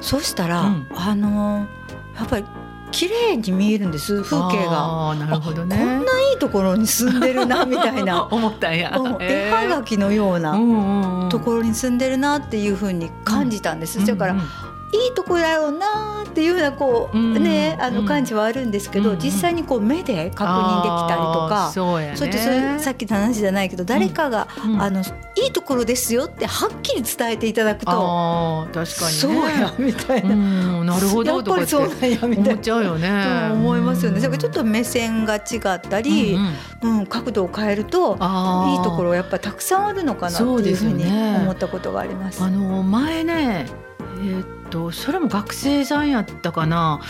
[0.00, 1.66] そしたら、うんあの
[2.18, 2.44] やっぱり
[2.90, 5.14] 綺麗に見えるんです風景が。
[5.18, 5.76] なるほどね。
[5.76, 8.96] こんないいところに住んでるな みたいな思ったんや。
[8.96, 10.52] うん絵えはがきのような
[11.30, 14.36] ところに住んでるなっていう風に感じたんです、だから、
[14.92, 17.42] いいとこだよなっていうようなこう、うん。
[17.42, 18.06] ねあのうん。
[18.06, 21.70] 感じはあるんですけど、うん実際にこう目で確認できたりとか。
[21.74, 22.16] そうやね。
[22.16, 24.80] そうやってそういうさっきの話じゃないけど誰かが、うん。
[24.80, 30.36] あのいいところですよってはっきり伝えていただくと、あー確かに、ね、そうやみたいな、う
[30.84, 32.50] んなるほやどとかっぱりそうなんやみたいな。
[32.50, 33.48] 思っちゃうよね。
[33.48, 34.20] と思いますよね。
[34.20, 36.38] だからちょっと目線が違ったり、
[36.82, 38.18] うん角度を変えるといい
[38.82, 42.42] ところやっぱたくさんあるのかなっていうふうに思ったことがあります。
[42.42, 43.66] あの前ね
[44.20, 47.00] えーっとそれも学生さんやったかな。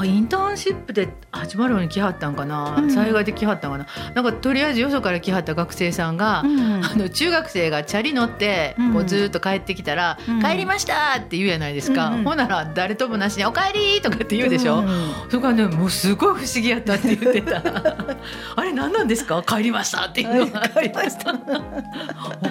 [0.00, 2.90] あインターンシップで始まるように来はったんかな、うん。
[2.90, 3.86] 災害で来はったんかな。
[4.14, 6.84] なんかとりあえずよそから来はった学生さんが、うん。
[6.84, 8.92] あの中学生がチャリ乗ってうん。
[8.92, 10.42] こうずーっと帰ってきたら「うん。
[10.42, 15.12] 帰りました!」って言うやないですか、ほんなら誰ともなしに「おかえり!」とかって言うでしょ、うん。
[15.28, 17.62] それからねもうすごい不思議やったって言ってた。
[18.56, 20.46] あれ何なんですか帰りましたっていうの。
[20.46, 21.32] が帰りました。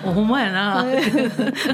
[0.04, 0.86] ほ ほんまやな。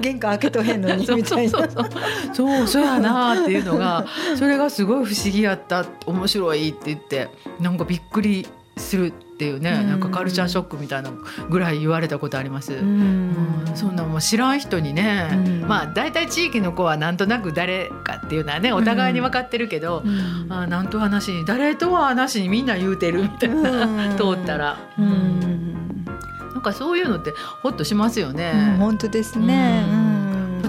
[0.02, 1.52] 玄関開けとへんのに みたいな。
[1.52, 1.89] そうそう。
[2.34, 4.05] そうそうそうやなっていうのが
[4.37, 9.87] それがすごい不思議やった面白いって言ってなんかびっくりするっていうね、うん。
[9.89, 11.11] なんかカルチャーショックみたいな
[11.49, 12.73] ぐらい言われたことあります。
[12.73, 15.61] ううんんそんなもう知らん人にね、うん。
[15.67, 20.47] まあ大体地域の子はなんとなく誰かっていうのはねお互いに分かってるけど、うん。
[20.51, 24.17] あなんとはなしに誰とはなしにみんな言うてるみたいな、うん。
[24.17, 25.09] 通ったら、ううん。
[25.09, 26.05] ん
[26.53, 28.51] なんかそういうのってホッとしますよね。
[28.53, 29.85] うん本当ですね。
[29.89, 30.08] うんうん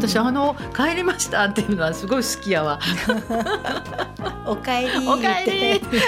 [0.00, 2.78] 私あの帰りましたっていうのはすごい好きやわ。
[4.46, 6.00] おかえりおかえりって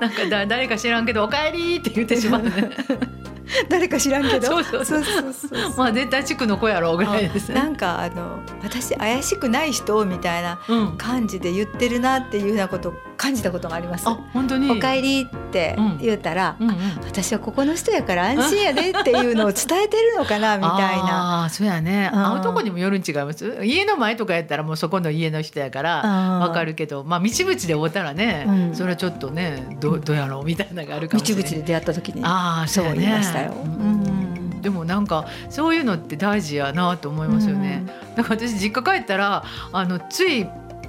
[0.00, 2.70] なんかだ誰か知らんけどおかえりって言ってしまうね。
[3.68, 4.46] 誰か知らんけど。
[4.46, 7.56] そうそうそうそうまあ絶対地区の子やろうぐらいですね。
[7.56, 10.96] なんかあの私怪しくない人みたいなうん。
[10.96, 14.08] 感じで言ってるなっていうようなこと感じたことがあります。
[14.08, 14.70] あ本当に？
[14.70, 16.76] お帰りって言ったら、うんうん。
[17.04, 21.42] 私はここの人やから安心やでっていうのを伝えてるのかなみたいな。
[21.42, 22.10] ああそうやね。
[22.12, 22.32] うん。
[22.32, 23.64] 会うとこにもよるん違います？
[23.64, 26.40] 家の前とかやったらもうそこの家の人やからうん。
[26.40, 27.04] わかるけど。
[27.04, 28.74] まあ道淵で会うたらね、うん。
[28.74, 31.52] それはちょっとねどどうやろうみたいなのがあるか道もしれない。
[31.52, 33.52] 々で出会った時にああそうやね言いましたよ。
[33.52, 33.70] うん。
[33.70, 34.62] うん。
[34.62, 37.86] でもなんかそういうのって大事やなと思いますよね。
[38.16, 40.46] だから私実家帰ったらあのつい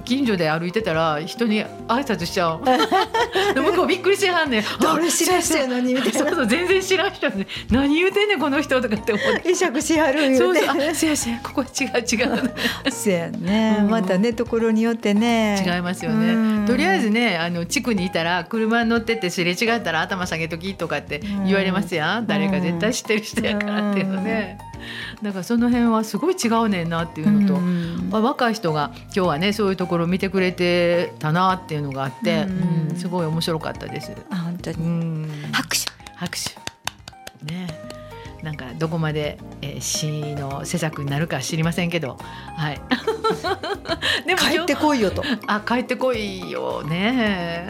[0.08, 2.64] 近所で歩いてたら人に挨拶しちゃう。
[3.54, 4.64] で向こうびっくりしてはんねん。
[4.80, 9.40] 誰知らん人やのにみたいなそうそう全然知らん人に何言うてんねんこの人とかって思って。
[9.50, 12.54] 会釈しはる言そううてそうあせやせやここ違う違う
[12.90, 16.66] そうやね、うんまたねところによってね違いますようんね。
[16.66, 22.26] とりあえずねあの地区にいたら車に乗っててすれ違ったら頭下げときとかって言われますやん。
[22.26, 24.56] 誰か絶対知ってる人やからっていうのね。
[25.22, 27.54] だからその辺はすごい違うねんなっていうのと。
[27.54, 34.12] うんまあ、若い人が今日はねそういうところを見てくれてたなっていうのがあって、うんうんすごい面白かったです。
[34.28, 35.86] あ本当うにん、拍手
[36.16, 36.50] 拍手
[37.52, 37.68] ね
[38.42, 42.18] なんかどこまで、えー、詩の施策になるか知りませんけど、
[42.56, 42.80] はい。
[44.26, 47.66] でも帰ってこいよとあ帰ってこいよね。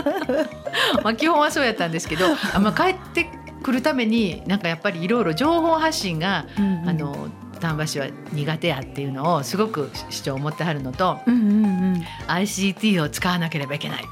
[1.02, 3.30] まあ基本はそうやったんですけど、あまあ帰って
[3.70, 7.28] くるためになんかやっぱりいろいろ情報発信が、あの
[7.60, 12.04] 丹波市は苦手やっていうのをすごく市長思ってはるのとうんうんうん。
[12.26, 14.04] ICT を使わなければいけない。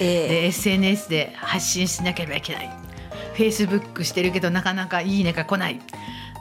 [0.00, 2.70] えで SNS で発信しなければいけない。
[3.36, 5.80] Facebook してるけどなかなかいいねが来ない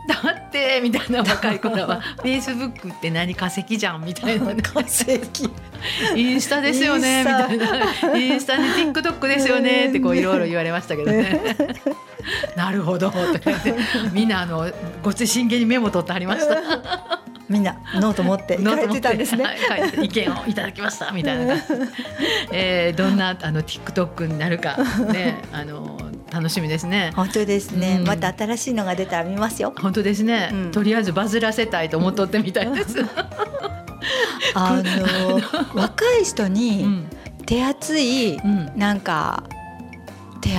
[0.07, 0.15] だ
[0.47, 5.19] ってみたいな若い頃は Facebook って何化石じゃんみたいな、ね、化石
[6.15, 11.55] インスタですよねみたいなインスタに TikTok ですよねってこういろいろ言われましたけどね。
[12.57, 13.73] なるほどとか言って
[14.11, 14.69] みんなあの
[15.01, 17.21] ごつい真剣にメモ取ってありました。
[17.49, 19.43] みんなノート持って行かれてたんですね。
[19.45, 21.55] はい意見をいただきましたみたいな。
[22.51, 24.77] えー、どんなあの TikTok になるか
[25.11, 25.97] ねあの
[26.31, 27.11] 楽しみですね。
[27.15, 28.07] 本当ですね、うん。
[28.07, 29.73] また新しいのが出たら見ますよ。
[29.79, 30.71] 本当ですね、うん。
[30.71, 33.05] とりあえずバズらせたいと思っとってみたいです。
[34.53, 35.41] あの
[35.79, 37.09] 若い人うにん。
[37.45, 38.71] 手厚いうん。
[38.75, 39.43] なんか
[40.41, 40.49] 手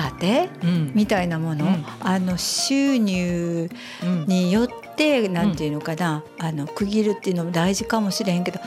[0.60, 0.92] 当うん。
[0.94, 1.84] みたいなもの、うん。
[2.00, 3.70] あの収入
[4.02, 4.24] うん。
[4.26, 8.58] によってなんていうのかな、あの区切るっていうのも大事かもしれへんけど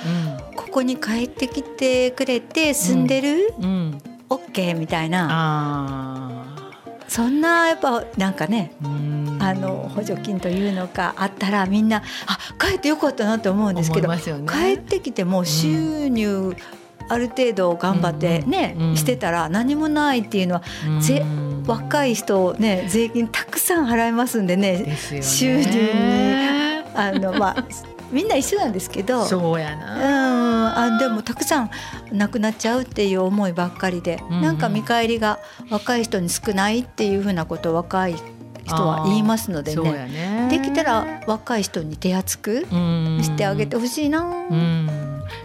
[0.55, 3.65] ここに帰ってきてくれて住んでる、うん。
[3.65, 6.50] うん、オッケーみたいなあ
[7.11, 8.71] そんなやっぱなんかね
[9.39, 14.17] あの補助金というのがあったらみんなあ帰ってよかったなと思うんですけど、ね。
[14.47, 16.55] 帰ってきても収入
[17.09, 18.95] ある程度頑張ってね、うん。
[18.95, 20.61] してたら何もないっていうのは
[21.01, 21.63] ぜうん。
[21.67, 25.21] 若い人ね税金たくさん払いますんでねね。
[25.21, 25.89] 収入に。
[26.95, 27.65] あのまあ
[28.09, 29.25] みんな一緒なんですけど。
[29.25, 29.79] そうやうん。
[29.79, 30.30] な、
[30.77, 31.69] あでもたくさん
[32.11, 34.41] なくなっちゃうっていう思いばっかりで、うんうん。
[34.41, 38.15] なんか見返りが若い人に少ないっていうふうなことを若い
[38.63, 39.91] 人は言いますのでね。
[39.91, 40.47] やね。
[40.49, 44.21] できたら若い人に手厚くしてあげてほしいな。
[44.21, 44.89] うん。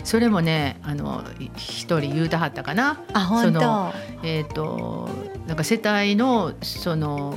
[0.04, 3.00] それもねあのい一人言うたはったかな。
[3.12, 3.60] あ本当。
[3.60, 5.08] そのえっ、と
[5.46, 7.34] なんか世帯のその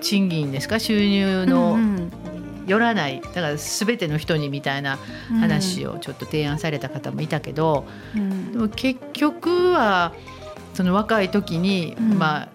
[0.00, 0.78] 賃金ですか？
[0.78, 2.10] 収入のうん
[2.66, 4.98] よらないだから全ての人にみたいな
[5.30, 8.52] うん話をちょっと提案された方もいたけど、うん。
[8.52, 10.12] でも結局は
[10.74, 12.18] その若い時に、うん。
[12.18, 12.48] まあ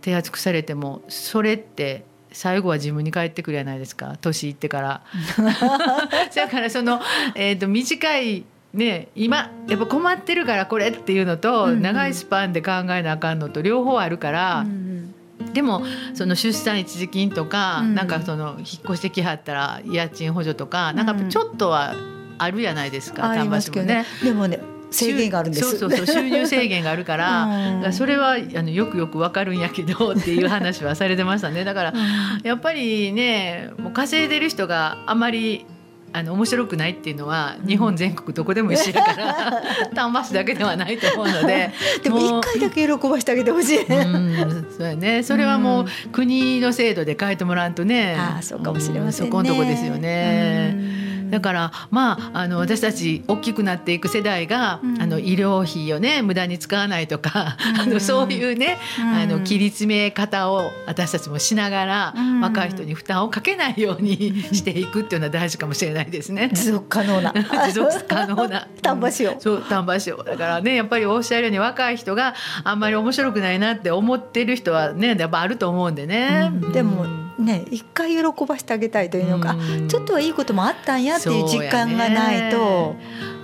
[0.00, 4.16] 手厚くされてもそれって最後は自分に返ってくるじゃないですか。
[4.20, 5.02] 年いってから。
[6.34, 7.00] だからその、
[7.34, 11.82] えー、と短いね今やっぱ困ってるからこれっていうのと、うんうん。
[11.82, 15.09] 長いスパンで考えなあかんのと両方あるから、うん
[15.52, 15.82] でも
[16.14, 21.94] その出産一時金とか、うんなんかその引っ越してきはったら家賃補助とか、なんかやっぱちょっとは
[22.38, 24.04] あるじゃないですか、ありますけどね。
[24.22, 25.78] でもね制限があるんです。
[25.78, 27.44] そうそうそう収入制限があるから。
[27.46, 31.94] うんだからそれはあのよくよくわかるんやけどっていう話はされてましたねだから
[32.42, 35.64] やっぱりねもう稼いでる人があまり
[36.12, 39.62] あの面白くないっていうのは日本全国どこでも一緒やから
[39.94, 41.70] 丹波市だけではないと思うので
[42.02, 43.82] でも一回だけ喜ばしてあげてほしい。
[43.84, 45.22] うんそうやね。
[45.22, 51.09] それはもう国の制度で変えてもらうとねああそうかもしれませんそこのとこですよね。
[51.30, 51.32] うん。
[51.32, 55.00] だからまああの私たち大きくなっていく世代が、うん。
[55.02, 57.90] あの医療費をね無駄に使わないとか、あうん。
[57.92, 59.08] のそういうね、うん。
[59.08, 62.40] あの切り詰め方を私たちもしながら、うん。
[62.40, 66.50] 若い人に負担をかけないように していくっていうのは大事かもしれないですね。
[66.52, 67.32] 持続可能な。
[67.66, 68.66] 持続可能な。
[68.82, 69.36] 丹波市を。
[69.38, 70.22] そう丹波市を。
[70.22, 76.72] だからねやっぱりおっしゃるように若い人があんまり面白くないなって思ってる人はねやっぱあると思うんでね、うん。
[76.72, 77.06] でも
[77.40, 79.88] ね一回喜ばしてあげたいというのか、うん。
[79.88, 82.94] ちょっとはいいこともあったんやっていう実感がないと、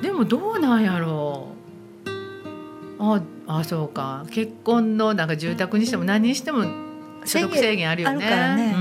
[0.03, 1.57] でもどうなんやろう。
[2.99, 4.25] ああそうか。
[4.31, 6.65] 結婚のなんか住宅にしても何にしても
[7.25, 8.27] 所得制限あるよね。
[8.27, 8.75] あるからね。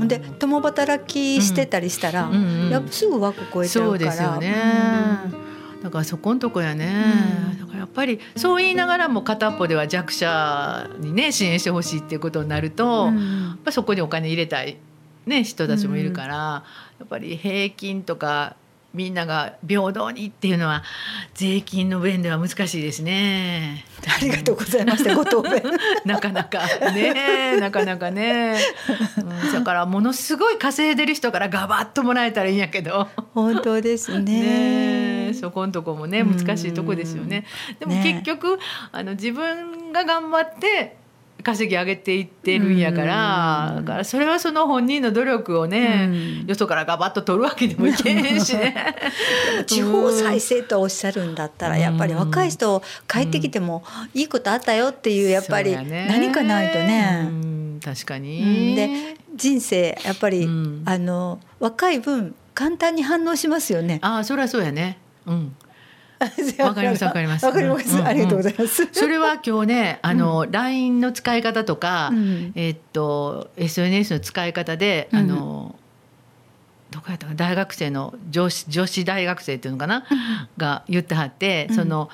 [0.00, 2.34] うん、で共働きしてたりしたら、うん。
[2.34, 4.12] うん、やっぱすぐ枠超えちゃうから。
[4.12, 5.45] そうですよね。
[5.86, 7.04] だからそこんとこやね、
[7.60, 13.12] だからやっぱりそう言いながらも片っぽでは弱者にね支援してほしいっていうことになると、や
[13.54, 14.78] っぱそこにお金入れたい、
[15.26, 16.34] ね、人たちもいるから、
[16.98, 18.56] やっぱり平均とか
[18.96, 20.82] みんなが平等にっていうのは
[21.34, 23.84] 税金の面では難しいですね。
[24.08, 25.14] ありがとうございました。
[25.14, 25.62] ご答弁。
[26.06, 28.58] なかなかね、なかなかね。
[29.18, 33.06] うん、だからものすごい稼いでる人からガバッともらえたらいいんやけど。
[33.34, 34.40] 本当ですね。
[34.40, 37.44] ねそこんとこもね難しいとこですよね。
[37.78, 40.96] でも結局、ね、あの自分が頑張って
[41.42, 46.10] 稼ぎ上げていってるんやから、だからそれはその本人の努力をね、
[46.46, 48.74] よそからガバッと取るわけでもいけへんしね。
[49.66, 57.30] 地方再生とおっしゃるんだったらやっぱり若い人帰ってきてもいいことあったよっていうやっぱり何かないとね。
[57.84, 60.48] 確かに、で人生やっぱり、
[60.84, 64.00] あの若い分簡単に反応しますよね。
[64.02, 64.98] ああそりゃそうやね。
[65.26, 65.56] うん。
[66.64, 67.44] わかりますわかります。
[67.44, 68.88] わかります、ありがとうございます。
[68.92, 72.10] それは今日ね、あの、LINE の使い方とか、
[72.54, 75.76] えっと SNS の使い方で、あの。
[76.88, 80.04] どこやったか大学生の女子女子大学生っていうのかな、
[80.56, 82.08] が言ってはって、その。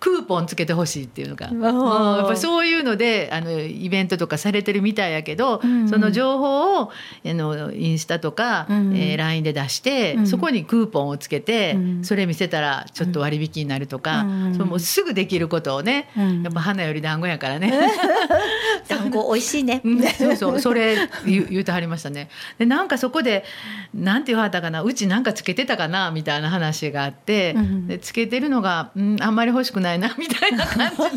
[0.00, 1.46] クーポンつけてほしいっていうのが、
[2.18, 6.90] やっぱそういうのであのイベントとかされてるみたいやけど、うん、その情報をあ
[7.24, 17.72] のインスタとか、うん、えー、LINE で出して、うん、そこにクーポンをつけて、それ見せたらちょっと割引になるとか、そもうすぐできることをね、やっぱ花より団子やからね
[18.88, 19.82] 団子美味しいね。
[20.18, 20.60] そうそう。
[20.60, 22.28] それ言言うてはりましたね。
[22.58, 23.44] でなんかそこで
[23.94, 24.82] なんて言わはったかな。
[24.82, 31.08] うちなんかつけてたかなみたいな話があって、でつけてるのが、うん、あんまり欲しくないなみたいな感じの。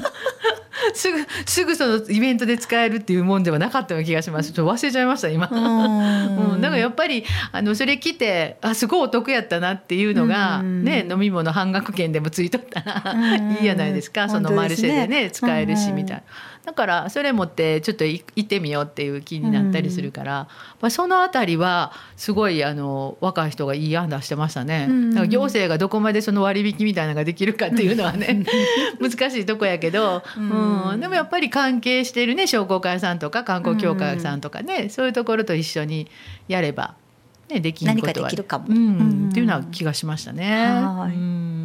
[0.93, 4.51] すぐすぐそのイベントで使えるっていうもんではなかったような気がします。
[4.51, 14.29] ちょっと忘れちゃいました今、うん、だからやっぱりあのそれ来てあすごいお得やったなっていうのが、ね、飲み物半額券でもついとったらいいじゃないですか。
[14.29, 16.23] そのマルシェでね使えるしみたいな。
[16.65, 20.47] だからそれ持ってちょっと行ってみようっていう気になったりするから、
[20.82, 24.88] うん、その辺りはすごいあの若い人がいい案出してましたね。
[24.89, 28.45] うん、行政がどこまでその割引みたいなのができるかっていうのはね
[29.02, 36.08] 難しいとこやけど、うん、うん、でもやっぱり関係してるね商工会さんとか観光協会さんとかね、そういうところと一緒に
[36.47, 36.93] やれば、
[37.50, 38.30] ね、できることは。
[38.30, 40.67] できるかも、うん、っていうような気がしましたね。
[40.67, 41.61] はい、うん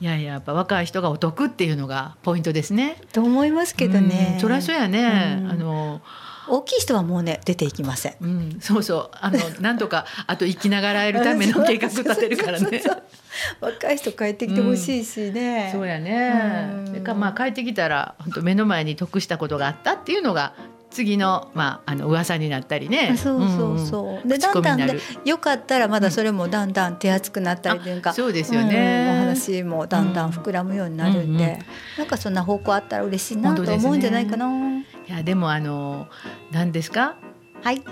[0.00, 3.00] いやいややっぱ若い人がお得っていうのがポイントですね。
[3.12, 4.32] と思いますけどね。
[4.34, 5.44] うん、そりゃそうやね。
[5.50, 6.00] あの
[6.48, 8.14] 大きい人はもうね出ていきません。
[8.20, 12.82] うん、そうそうあのなんとかあと生きながらえるための計画立てるからね。
[13.60, 15.70] 若い人帰ってきてほしいしね。
[15.74, 16.70] うん、そうやね。
[16.96, 20.54] うん、かまあ帰ってきたら本当目の前に得したことがあったっていうのが
[20.90, 23.16] 次のまああの噂になったりね。
[23.16, 24.20] そうそうそう。
[24.22, 31.58] うん、でだんだんでよかったらまだそれもだんだん手厚くなったりというか、そうですよね、お話もだんだん膨らむようになるんで、うんうん、
[31.98, 34.48] なんかそんな方向あったら嬉しいなと思うんじゃないかな。
[34.48, 36.08] ね、いやでもあの
[36.50, 37.16] 何ですか？
[37.62, 37.82] はい。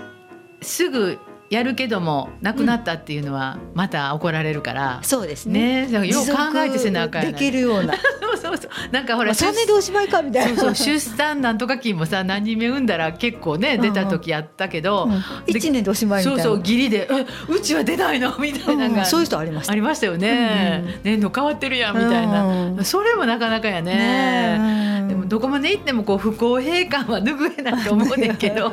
[0.61, 5.87] すぐやるけどもなくなったっていうのはまた怒られるから、うん、そうですね。
[5.87, 7.93] ねよう考えてせなあかんできるような
[8.37, 8.91] そうそうそう。
[8.91, 10.59] なんかほら3年でおしまいかみたいな。
[10.59, 16.43] そうそう出産なんとか金もさ何人目産んだら結構ね出た時やったけど、うん、1年でおしまいみたいな。
[16.43, 17.07] そうそう義理で
[17.49, 19.73] 「うちは出ないの?」みたいな、うん、そういう人ありました。
[19.73, 24.57] ありましたよね、うん、年度変わってるやんみたいな、それもなかなかやね。
[24.57, 28.71] ねでもどこまで行ってもこう不公平感は拭えないと思うねんけど。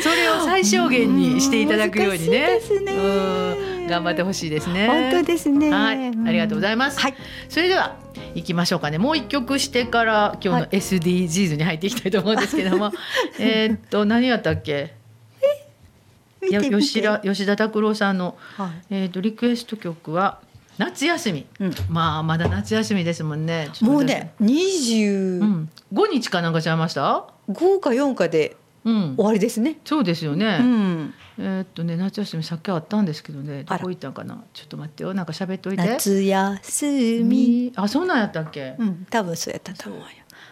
[0.00, 2.60] それを最小限にしていただくようにね。
[2.84, 3.73] ね。
[3.88, 4.86] 頑張ってほしいですね。
[4.86, 5.70] 本当ですね。
[5.70, 7.00] はい、ありがとうございます。
[7.00, 7.14] はい、
[7.48, 7.96] それでは
[8.34, 8.98] 行きましょうかね。
[8.98, 12.94] もう一曲してから今日の SDGs に入っていきたいと思うんですけども、はい、
[13.38, 14.94] えっと何やったっけ？
[16.50, 20.40] 吉田吉田拓郎さんの、はい、えっとリクエスト曲は。
[20.76, 23.70] 夏休み、うん、まあまだ夏休みですもんね。
[23.80, 25.40] もうね二十
[25.92, 27.26] 五日かなんかちゃいました？
[27.48, 33.64] 五か四かで終わりですね、そうですよね、うん、えー、っとね夏休みさっきあったんですけどね。
[33.64, 34.44] どこ行ったんかな？
[34.52, 35.14] ちょっと待ってよ。
[35.14, 35.82] なんか喋っといて。
[35.82, 37.72] 夏休み。
[37.76, 38.76] あそんなんやったっけ？
[38.78, 39.06] うん。
[39.08, 39.72] 多分そうやった。
[39.72, 40.06] と思うよ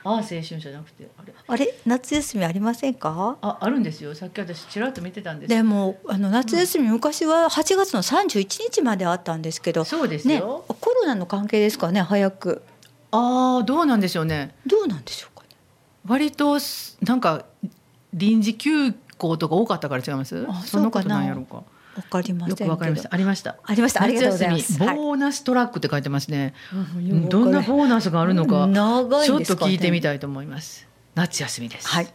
[0.05, 1.35] ああ青春じゃなくてあれ。
[1.47, 1.75] あれ？
[1.85, 3.37] 夏休みありませんか？
[3.43, 4.15] ああるんですよ。
[4.15, 5.49] さっき私ちらっと見てたんです。
[5.49, 9.85] でもあの夏休み、うん、昔は8月の31日まであったんですけど。
[9.85, 10.41] そうですよ、ね、
[10.81, 12.63] コロナの関係ですかね早く。
[13.11, 14.55] ああどうなんでしょうね。
[14.67, 15.51] どうなんでしょうかね。
[16.07, 16.59] 割と
[17.03, 17.45] なんか
[18.13, 20.47] 臨時休校とか多かったから違います？
[20.49, 23.09] あそのことなんやろうかわかりませんけどよくわかりました。
[23.13, 23.57] ありました。
[23.65, 26.55] ありましたありがとうございます夏休みボーナストラックって書いてますね。
[26.97, 28.69] うんどんなボーナスがあるのか、
[29.25, 30.89] ちょっと聞いてみたいと思います。
[31.15, 31.89] 夏休みです。
[31.89, 32.13] はい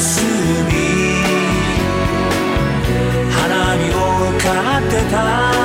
[0.00, 0.72] 休み。
[3.30, 3.98] 花火を
[4.38, 4.48] 買
[4.82, 5.59] ってた。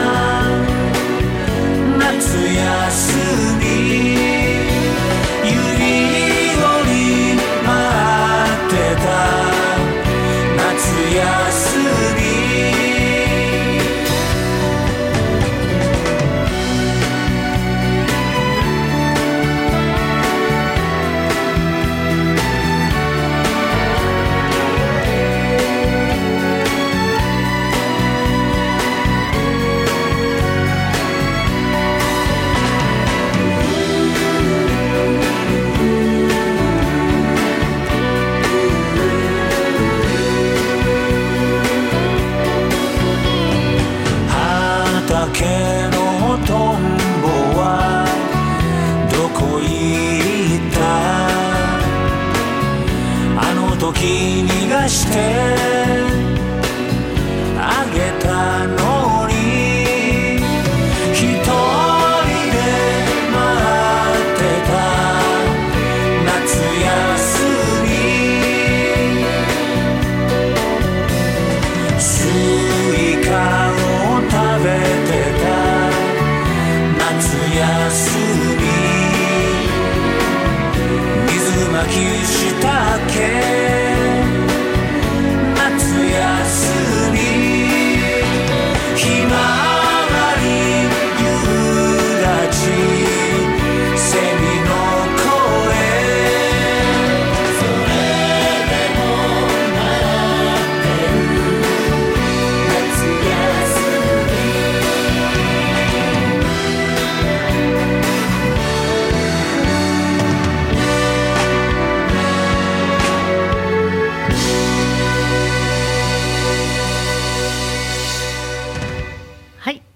[54.88, 55.85] 時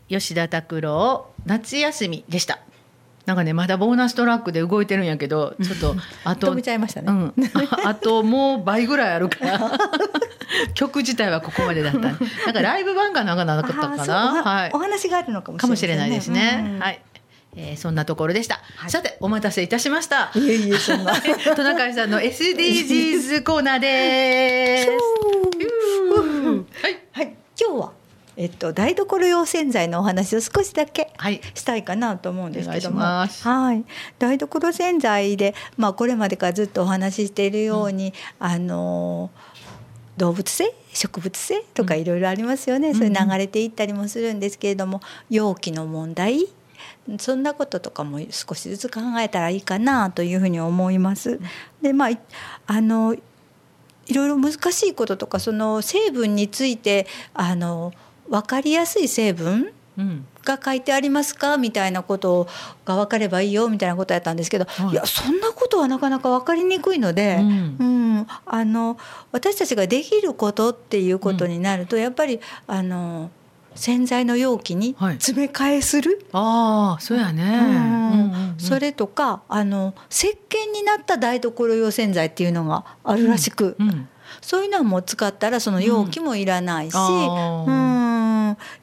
[0.09, 2.59] 吉田拓郎夏休みでした。
[3.25, 7.11] なんかねまだボーナストラックで動いてるんやけどちょっとあと止めちゃいましたね。
[7.11, 7.33] うん、
[7.85, 9.71] あ あともう倍ぐらいあるから
[10.73, 11.99] 曲自体はここまでだった。
[11.99, 14.41] なんかライブ版がなんかなかったかな。
[14.41, 14.71] おはい。
[14.73, 17.01] お話があるのかもしれないですね、うんはい、
[17.55, 18.89] えーそんなところでした、はい。
[18.89, 20.31] さてお待たせいたしました。
[20.33, 21.13] いえいえそんな。
[21.55, 24.89] トナカイさんの SDGs コーナーです。
[26.81, 26.99] はい。
[27.11, 27.35] はい。
[27.61, 27.98] 今日は
[28.39, 31.41] えっと台所用洗剤のお話を少しだけはい。
[31.53, 33.83] したいかなと思うんですけども、お願いはい、
[34.17, 39.29] 台所洗剤で、まあ、これまでからずっとお話ししているように、あの
[40.15, 40.73] 動物性？
[40.93, 42.95] 植物性とかいろいろありますよね、ん。
[42.95, 46.47] それ流れていったりもするんですけれども容器の問題？
[47.19, 51.41] そんなこととかも少しずつ考えたらいいかなというふうに思います。
[51.81, 52.19] でまあい
[52.67, 53.15] あの
[54.07, 57.93] いろいろ難しいこととかその成分についてあの
[58.29, 60.25] 分かりやすい成分うん。
[60.45, 62.47] が書いてありますかみたいなこと
[62.85, 64.91] が分かればいいよみたいなことやったんですけど、はい。
[64.91, 67.75] い、やそんなことはなかなか分かりにくいので、うん。
[67.79, 67.83] う
[68.21, 68.27] ん。
[68.45, 68.97] あの
[69.31, 73.29] 私たちができることっていうことになると、やっぱりあの
[73.75, 75.13] 洗剤の容器にはい。
[75.15, 77.43] 詰め替えする、ああそうやね。
[77.43, 77.59] うん。
[77.59, 78.55] うんうんうん。
[78.57, 84.07] それとかあの石鹸になった台所用洗剤っていうのがあるらしく、うん。
[84.41, 87.88] そういうのも使ったらその容器もいらないし、あうーん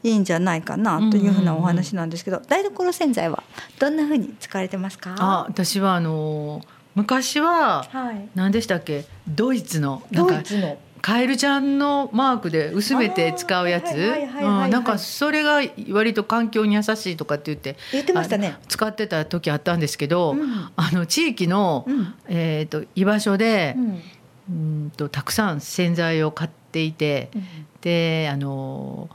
[0.02, 3.42] いいんじゃないかなというふうなお話なんですけど、台所洗剤は
[3.78, 5.14] どんなふうに使われてますか？
[5.18, 6.62] あ私はあの
[6.94, 9.04] 昔ははい、何でしたっけ？
[9.28, 10.42] ドイツのなんか
[11.02, 13.94] カエルちゃんのマークで薄めて使うやつ。
[14.40, 15.60] なんかそれが
[15.90, 18.56] 割と環境に優しいとかって言って言ってましたね。
[18.56, 18.60] あ。
[18.66, 20.70] 使ってた時あったんですけど、うん。
[20.74, 22.14] あの地域の、うん。
[22.28, 24.02] えー、と居場所でう、ん。
[24.48, 27.44] うんとたくさん洗剤を買っていてうん。
[27.82, 29.08] であの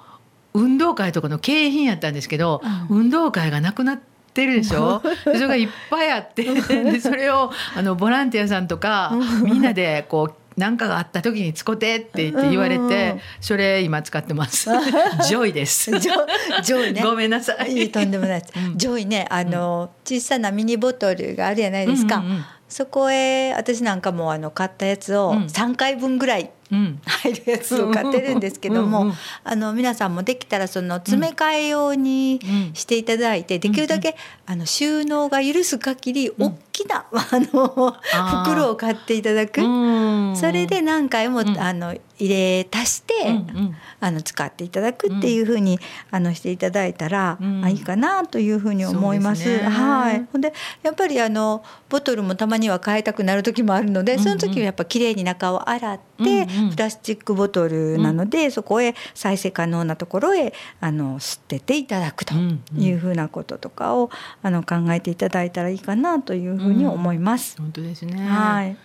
[0.53, 2.97] 運動会とかの景品やったんですけど、うん。
[2.97, 3.99] 運動会がなくなっ
[4.33, 5.01] てるでしょ？
[5.25, 14.69] でそれがいっぱいあって でそれをあのボランティアさんとかみんなでこう何かがあった時に使ってって言って言われてんそれ今使ってます。
[15.27, 15.91] ジョイです。
[15.99, 17.01] ジョイね。
[17.01, 17.89] ごめんなさい。
[17.89, 18.53] とんでもないです。
[18.57, 18.77] うん。
[18.77, 22.21] ジョイねあの、小さなミニボトルがあるじゃないですか。
[22.67, 25.43] そこへ私なんかもあの買ったやつをうん。
[25.45, 29.13] 3回分ぐらい入るやつを買ってるんですけども、うんうん
[29.43, 34.15] あの皆さんもできたらその詰め替え用にうんしていただいて、できるだけ
[34.45, 37.95] あの収納が許す限り大きな、 あの
[38.43, 39.61] 袋を買っていただく。
[39.61, 40.35] うん。
[40.35, 41.59] それで何回も、うん。
[41.59, 43.75] あの入れ足して、うんうん。
[43.99, 45.79] あの使っていただくっていうふうに、
[46.11, 47.63] あのしていただいたら、うん。
[47.63, 49.59] あいいかなというふうに思います。
[49.59, 50.27] はい。
[50.31, 50.53] ほんで
[50.83, 64.09] やっぱりあのボトルもたまには変えたくなる時もあるので、その時はやっぱきれいに中を洗って、うんうんプラスチックボトルなので、そこへ再生可能なところへあの捨てていただくとうんうんいうふうなこととかを、
[64.41, 67.57] あの考えていただいたらいいかなというふうに思います。
[67.57, 68.77] 本当ですねはい。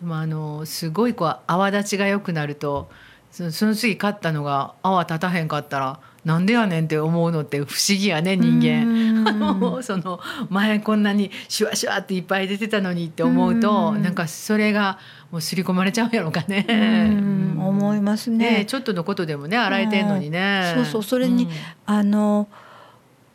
[0.00, 2.88] でもあのすごいこう泡立ちが良くなると
[3.30, 9.24] そその次買ったのが泡立たへんかったらなんでやねんって思うのって不思議やね人間。
[9.82, 10.20] その
[10.50, 14.02] 前こんなにシュワシュワっていっぱい出てたのにって思うとうん。
[14.02, 14.98] なんかそれが
[15.30, 16.66] もう刷り込まれちゃうんやろうかね。
[16.68, 17.56] うん。
[17.58, 18.58] 思いますね。
[18.58, 20.74] ねちょっとのことでもね洗えてんのにね。
[20.74, 21.50] そうそうそれにうん。
[21.86, 22.46] あの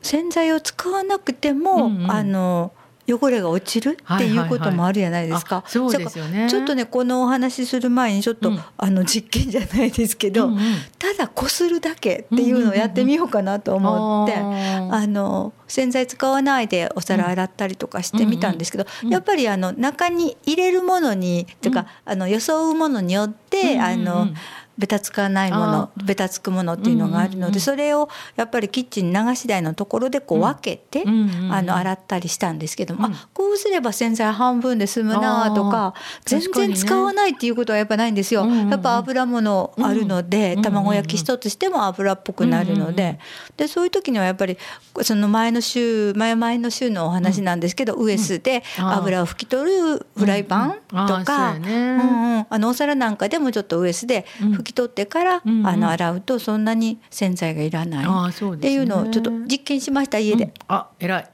[0.04, 2.74] 洗剤を使わなくても、あの
[3.08, 5.64] 汚れが落ちるっていうこともあるじゃないですか。
[5.66, 6.50] あそうですよね。
[6.50, 10.60] ちょっとねこのお話しする前にちょっと、うんあの実験じゃないですけど、うんうん
[10.98, 14.36] ただこするだけっていうのをやってみようかなと思って。
[14.36, 24.30] あーあの洗剤使わないでお皿洗ったりとかしてみたんですけど、うんうんやっぱりあの中に入れるものに、というかあの装うものによって、あの
[24.78, 31.04] ベタつかないものベタつくものっていうのがあるので、それをやっぱりキッチン流し台のところでこう分けて、
[31.52, 33.14] あの洗ったりしたんですけども、うん。
[33.14, 35.94] あこうすれば洗剤半分で済むなとか
[36.26, 38.46] 全然使わないっていうことはやっぱないんですよ。
[38.46, 43.20] やっぱ油物あるので、うん卵焼き一つしても油っぽくなるので、
[43.58, 44.58] でそういう時にはやっぱり
[45.02, 52.46] その前の週前々の週のお話なんですけど、ウエスで油を拭き取るフライパンとか、うんうん。
[52.50, 60.46] あのお皿なんかでもちょっとウエスで拭き取ってから、うんうんあの洗うとそんなに洗剤がいらないっていうのをちょっと実験しました家で。
[60.46, 61.30] うんあ偉い。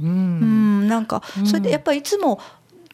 [0.00, 0.02] う。
[0.02, 2.40] うんんなんかうんそれでやっぱりいつも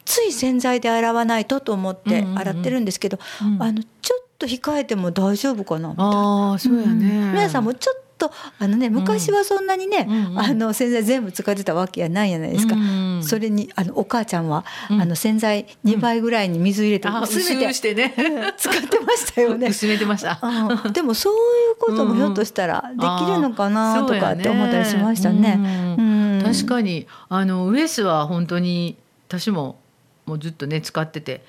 [0.03, 6.11] つい洗剤で洗わないとと思って洗ってるんですけど、うんあのちょっと控えても大丈夫かなみたいな。
[6.11, 6.91] ああそうやね。
[6.91, 10.39] うん皆さんもちょっとあのね昔はそんなにね、うんうん。
[10.39, 12.75] あの洗剤全部使ってたわけやないじゃないですか。
[12.75, 15.01] うんそれにあのお母ちゃんは、うん。
[15.01, 18.13] あの洗剤2倍ぐらいに水入れてあ薄めてしてね。
[18.57, 19.67] 使ってましたよね。
[19.69, 20.39] 薄めてました。
[20.41, 20.93] うん。
[20.93, 21.37] でもそうい
[21.73, 25.95] うこともひょっとしたらできるのかなとかって思ったりしましたね。
[25.97, 26.41] うん。
[26.43, 28.97] 確かにあのウエスは本当に
[29.27, 29.79] 私も
[30.25, 31.43] もうずっとね使ってて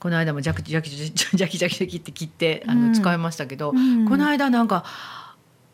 [0.00, 2.88] この間もジャキジャキジャキジャキジャキって切ってあうん。
[2.88, 4.06] の使いましたけど、うん。
[4.08, 5.23] この間なんかえ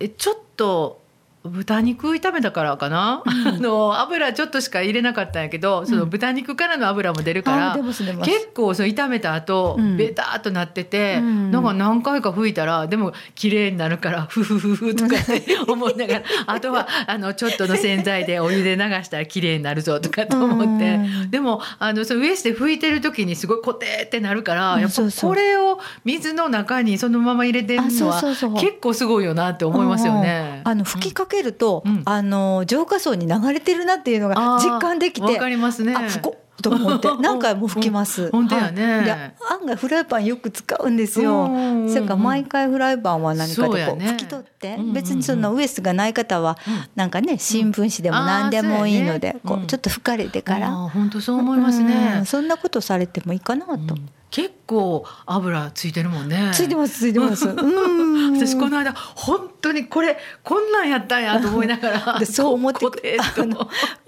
[0.08, 1.00] ちょっと
[1.44, 7.78] 豚肉炒めたからかな、 あの油ちょっとしか入れなかったんやけどその豚肉からの油も出るから、
[8.22, 9.96] 結構その炒めた後、うん。
[9.96, 11.50] ベターっとなってて、うん。
[11.50, 30.62] なんか何回か拭いたらでも綺麗になるからフフフフとかって 思いながらあとはあのちょっとの洗剤でお湯で流したら綺麗になるぞとかと思って、うんでもあのそのウエスで拭いてる時にすごいコテってなるから、うんやっぱこれを水の中にそのまま入れてるのは結構すごいよなって思いますよね。
[30.64, 32.02] あの吹きかけると、うん。
[32.04, 35.94] あの浄化槽に流れてるなっていうのが実感できて、わかりますね。
[35.94, 37.08] あふこと思って。
[37.20, 38.30] 何回も拭きます。
[38.30, 38.96] 本当やね。
[38.96, 39.04] はい。
[39.04, 41.44] で案外フライパンよく使うんですよ。
[41.44, 44.92] うんそれから毎回フライパンは何かでこう拭き取って、うんうんうん。
[44.92, 46.74] 別にそのウエストがない方はうん。
[46.94, 52.16] なんかね新聞紙でも何でもいいので、こうちょっと拭かれてから、本当そう思いますね。
[52.18, 52.26] うん。
[52.26, 53.94] そんなことされてもいいかなと。
[54.30, 56.52] うん結構油ついてるもんね。
[56.54, 57.48] ついてますついてます。
[57.48, 63.18] うん私この間本当にこれこんなんやったんやと思いながら でそう思って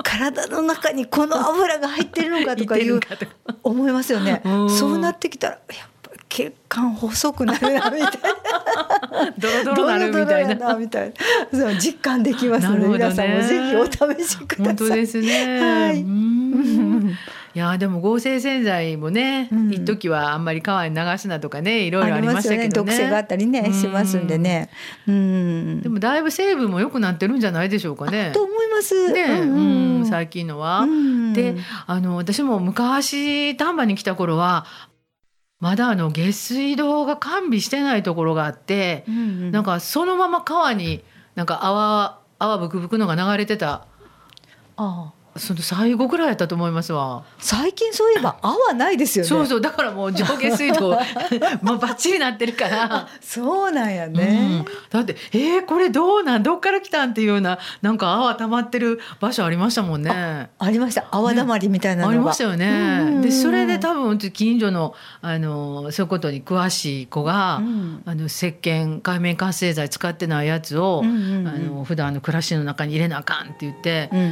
[0.02, 3.00] 体の中にこの油が入ってるのかとかいう
[3.64, 4.70] 思いますよねうん。
[4.70, 8.12] そうなってきたらやっぱり血管細くなるなみたいな。
[9.38, 10.74] ドロドロなるみたいな。
[10.74, 11.12] みたい
[11.52, 11.58] な。
[11.58, 14.76] そう実感できますので、皆さんもぜひお試しください。
[14.76, 15.60] 本当ですね。
[15.60, 16.41] はいうん
[17.54, 22.68] いやでも合成洗剤もね、うん一時はあんまり川に流すなとかねいろいろありましたけどね。
[22.70, 24.70] 毒性があったりね、うんしますんでね。
[25.06, 25.80] うん。
[25.82, 28.30] でもだいぶ成分も良くなってるんじゃないでしょうかね。
[28.32, 29.12] と思います。
[29.12, 30.80] ね、ううんん、最近のは。
[30.80, 34.66] うんであの私も昔丹波に来た頃は
[35.60, 43.86] まだあの下水道が完備してないところがあって、うんなんかそのまま川になんか泡泡ブクブクのが流れてた
[44.76, 47.24] ああその最後ぐらいやったと思いますわ。
[47.38, 49.28] 最近そういえば 泡ないですよね。
[49.28, 50.90] そうそうだからもう上下水道
[51.62, 53.08] もうバッチリなってるから。
[53.20, 60.50] そうなんやうんね。、だってえー、これどうなんどっから来たんっていうようななんか泡溜まってる場所ありましたもんね。
[60.58, 61.04] ありました。
[61.10, 62.14] 泡だまりみたいなのが。
[62.14, 63.00] ありましたよね。
[63.02, 74.24] うんでそれで多分うち近所のあのそういうことに詳しい子が、うんあの石鹸界面活性剤使ってないやつを、うんうんうんあの普段の暮らしの中に入れなあかんって言ってう、んうん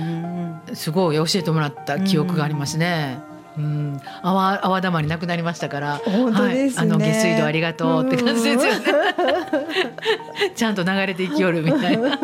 [0.69, 0.77] うん。
[0.91, 3.20] すごい教えてもらった記憶がありますね。
[3.57, 5.97] うん、泡泡だまりなくなりましたから。
[5.99, 8.86] 本当ですねはい、あの下水道ありがとうって感じですよね。
[10.57, 12.18] ちゃんと流れていきよるみたいな。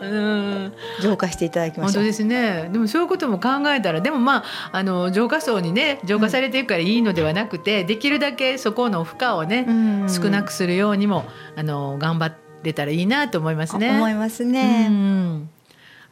[0.00, 0.72] うん。
[1.02, 1.92] 浄化していただきまし。
[1.92, 13.90] 本当ですねでもそういうことも考えたらでもまああの浄化層にね浄化されていくからいいのではなくて、できるだけそこの負荷をね、うん少なくするようにもあの頑張れたらいいなと思いますね。
[13.90, 14.88] 思いますうね。
[14.88, 15.50] ん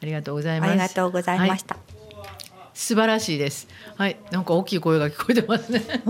[0.02, 0.70] ありがとうございます。
[0.70, 1.76] ありがとうございました。
[2.74, 3.68] 素晴らしいです。
[3.96, 5.82] はい、なんか大きい声が聞こえてますね。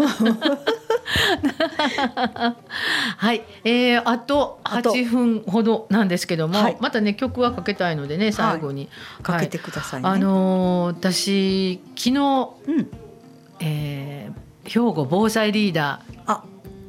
[3.17, 8.89] はい、えー、あとあと8分ほどなんですけども、はいまたね曲はかけたいのでね最後に、
[9.23, 10.09] かけてくださいね。
[10.09, 12.91] あのー私昨日、うん。
[13.61, 16.45] えー兵庫防災リーダーあ、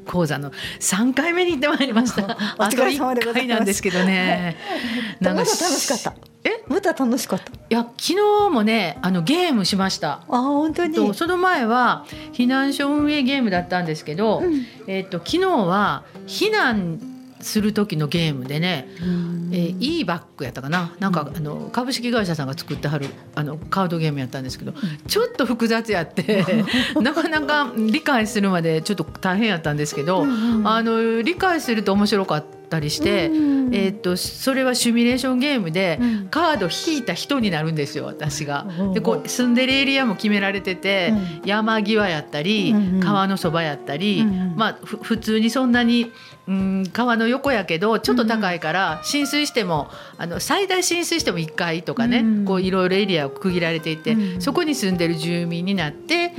[0.08, 2.24] 講座の3回目に行ってまいりました。
[2.58, 4.58] おあと疲れ様でございます1回なんですけどね。
[5.22, 6.14] まだ楽しかった？
[6.48, 7.52] えまた楽しかった？
[7.52, 8.14] いや昨
[8.48, 10.22] 日もねあのゲームしました。
[10.30, 10.96] あ、本当に？
[10.96, 14.66] とその前は避難所運営ゲームだったんですけど、うん。
[14.88, 17.00] えっ、と昨日は避難
[17.40, 20.96] する時のゲームでね、えー、e バックやったかな？
[21.00, 24.74] なんか、あの株式会社さんが作ってはるあのカードゲームやったんですけど、
[25.08, 26.44] ちょっと複雑やって
[27.00, 30.26] なかなか理解するまでちょっと大変やったんですけど、
[30.64, 33.76] あの理解すると面白かったりして、うん。
[33.76, 36.28] えー、とそれはシミュレーションゲームで、うん。
[36.30, 38.68] カード引いた人になるんですよ私が。
[38.80, 38.94] うん。
[38.94, 41.14] でこう住んでるエリアも決められてて、
[41.44, 44.56] う山際やったり、うんうん川のそばやったり、うんうん。
[44.56, 46.12] まあふ普通にそんなに、
[46.48, 54.42] うん、川の横やけどちょっと高いから浸水してもあの最大浸水しても1階とかね、うんこういろいろエリアを区切られていて、うん。
[54.42, 56.32] そこに住んでる住民になって、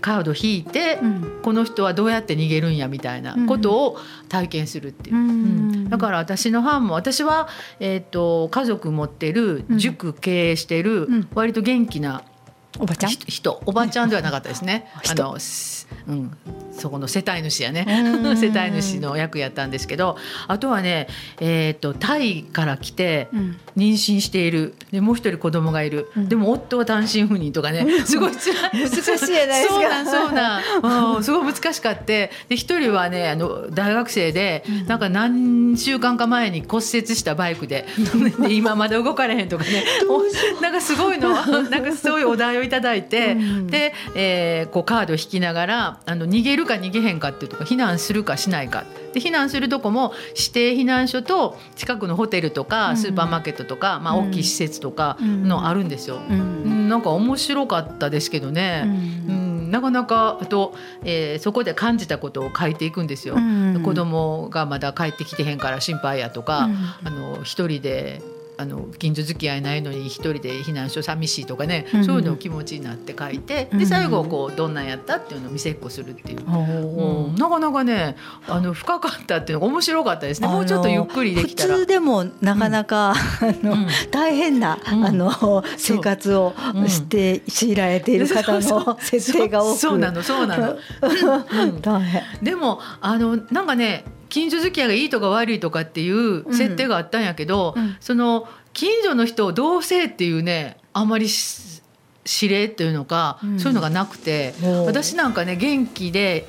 [0.00, 1.40] カード引いて、うん。
[1.42, 3.98] この人はどうやって逃げるんやみたいなことを
[4.34, 5.16] 体験するっていう。
[5.16, 5.30] うん。
[5.30, 5.32] う
[5.86, 5.88] ん。
[5.88, 9.78] だから私の班も私は、えー、と家族持ってるうん。
[9.78, 11.28] 塾経営してる、うん。
[11.34, 12.22] 割と元気な
[12.80, 13.10] おばちゃん？
[13.10, 13.62] 人人。
[13.66, 14.90] おばちゃんではなかったですね。
[14.96, 15.22] あ人。
[15.22, 16.36] の、すうん、
[16.72, 17.86] そこの世帯主やね。
[17.88, 18.36] うん。
[18.38, 20.16] 世帯主の役やったんですけど
[20.48, 21.08] あとはね、
[21.40, 23.56] えー、とタイから来てうん。
[23.76, 24.74] 妊娠している。
[24.92, 26.28] でもう一人子供がいる、うん。
[26.28, 28.84] でも夫は単身赴任とかね すごい辛い。
[28.84, 29.16] 難しい
[29.68, 32.30] そうなんそうなん、 うん、すごい難しかって。
[32.48, 37.86] で一人はねあの大学生で、なんか何週間か前に骨折したバイクで。
[38.38, 39.84] で今まだ動かれへんとかね。
[40.08, 40.22] お
[40.62, 41.34] なんかすごいの。
[41.34, 43.66] なんかそういうお題をいただいて、うん。
[43.66, 48.84] で、えーこうカードを引きながらあの逃げるか逃げへんかっていうとか避難するかしないか。
[49.12, 52.96] で避難するとこも指定避難所と近くのホテルとかうん。
[52.96, 54.28] スーパーマーケットとか、まあ、うん。
[54.28, 56.16] 大きい施設とかのあるんですよ。
[56.16, 58.84] ううんんなんか面白かったですけどね、
[59.28, 63.34] うんなかなかあと、えーそこで感じたことを書いていくんですよ。
[63.34, 63.80] うん。
[63.82, 66.76] 子供がまだ帰ってきてへんから心配やとか、うん。
[67.04, 68.22] あの一人で
[68.56, 72.04] あの近所付き合いないのに一人で避難所寂しいとかね、うん。
[72.04, 73.78] そういうのを気持ちになって書いて、うん。
[73.78, 76.44] で最後こうどんなんやったっていうのを見せっこするっていう。
[76.48, 77.34] おうん。
[77.34, 80.48] なかなかねあの深かったっていうのが面白かったですね。
[80.48, 81.74] もうちょっとゆっくりできたら。
[81.74, 83.14] 普通でもなかなか、あ
[83.62, 83.86] のうん。
[84.10, 85.04] 大変な、うん。
[85.04, 86.88] あの生活をうん。
[86.88, 89.78] して強いられている方の 設定が多く。
[89.78, 90.76] そうなのそうなの、
[91.52, 91.80] うん。
[91.80, 92.22] 大変。
[92.42, 97.96] でもあのなんかね近所付き合いがいいとか悪いとかっていう設定があったんやけど、うん。
[98.00, 101.82] その近所の人をどうせっていうねあんまりし
[102.42, 103.60] 指令っていうのか、うん。
[103.60, 104.54] そういうのがなくて
[104.86, 106.48] 私なんかね元気で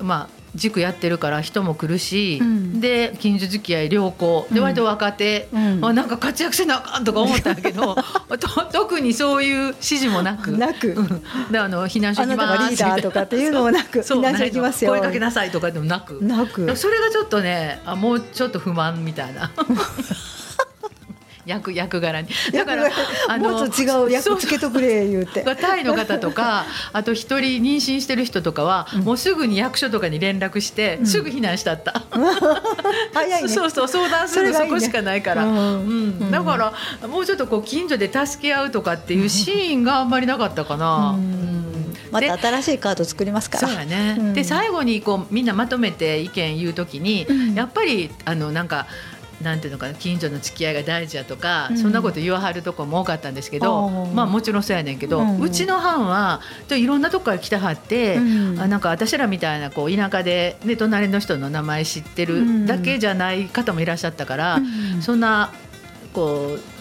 [0.00, 2.80] まあ塾やってるから人も来るし、うん。
[2.80, 4.46] で近所付き合い良好。
[4.50, 4.64] でうん。
[4.64, 5.80] 割と若手、うん。
[5.80, 7.94] まあ、なんか活躍せなあかんとか思ったけど
[8.38, 10.52] と特にそういう指示もなく。
[10.58, 10.88] なく。
[10.92, 11.22] うん。
[11.50, 12.50] であの避難所あ行きます。
[12.50, 14.20] なたがリーダーとかっていうのもなくそう。
[14.20, 14.90] 避難所行きますよ。
[14.90, 16.18] 声かけなさいとかでもなく。
[16.22, 16.76] なく。
[16.76, 19.50] それがちょっとねあもうちょっと不満みたいな
[21.44, 22.28] 役役柄に。
[22.52, 22.90] だから
[23.28, 25.44] あのもうちょっと違う役つけとくれ言うて。
[25.44, 31.06] そうタイの方とか あと一人妊娠してる人とかは、もうすぐに役所とかに連絡して、ん。
[31.06, 32.02] すぐ避難したった、
[33.12, 33.48] 早いね。
[33.48, 35.52] そうそう相談するのそこしかないから、うん。
[35.52, 36.30] うん。
[36.30, 41.16] だからもうちょっとこう近所で助け合うとかっていうシーンがあんまりなかったかな。
[41.16, 41.24] うん。
[41.24, 41.72] うん。
[42.10, 43.58] までた新しいカード作りますか。
[43.60, 44.34] らそうやね、うん。
[44.34, 47.54] で最後にこうみんなまとめて意見言うときに、うん。
[47.54, 48.86] やっぱりあのなんか
[49.42, 51.78] なんていうのかな近所の付き合いが大事やとか、うん。
[51.78, 55.50] そんなこと言わはるとこも多かったんですけど、まあもちろんそうやねんけど、ううん。
[55.50, 58.60] ちの班はといろんなとこから来たはって、うん。
[58.60, 65.02] あなんか私らみたいなこう田舎で、ね、隣の人の名前知ってるだけじゃない方もいらっしゃったから、うん。
[65.02, 65.52] そんな
[66.12, 66.71] こう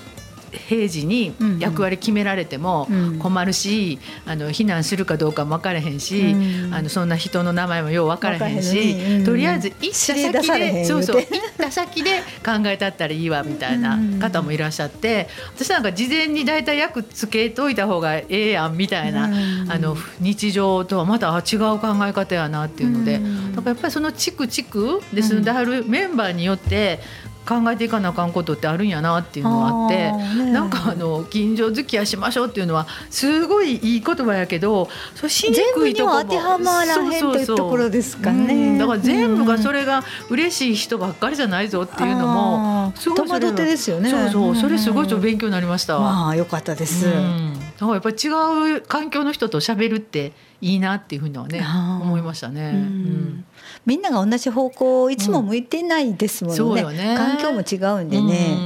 [0.52, 3.20] 平時に役割決められてもうん。
[3.20, 6.74] 困るし、あの避難するかどうかも分からへんし、うん。
[6.74, 11.28] あのそんな人の名前もよう分からへんし、とりあえず行った先でそうそう行っ
[11.58, 19.72] た先で考えたったらいいわみたいな方もいらっしゃって私なんか事前に大体役つけといた方がええやんみたいな、うん。
[19.72, 23.56] あの日常とはまたあ違う考え方やなっていうので、うん。
[23.56, 25.44] だからやっぱりその地区地区で住ん。
[25.44, 27.00] ではるメンバーによって
[27.48, 30.12] 考えていかなあかんことってあるんやなっていうのがあって
[30.44, 30.52] ね。
[30.52, 38.54] なんかあの近所付き合いしましょうっていうのはすごいいい言葉やけどそれしに全部にくいとこもは当てはまらへんというところですかね。
[38.54, 44.10] うんだから全部がそれれが嬉しい人ばっかりじゃないぞっていうのもすごいってですよね。
[44.10, 45.96] そうそうそれすごいちょ勉強になりました。
[45.96, 46.02] わ。
[46.02, 51.64] まあ良かったです、うん、だからやっぱり違う環境の人と喋るっていいなっていうふうにはね
[52.02, 52.62] 思いましたね。
[52.62, 53.46] ううんん
[53.86, 57.16] みんなが同じ方向をいつも向いてないですもんね,、そうよね。
[57.18, 58.58] 環境も違うんでね、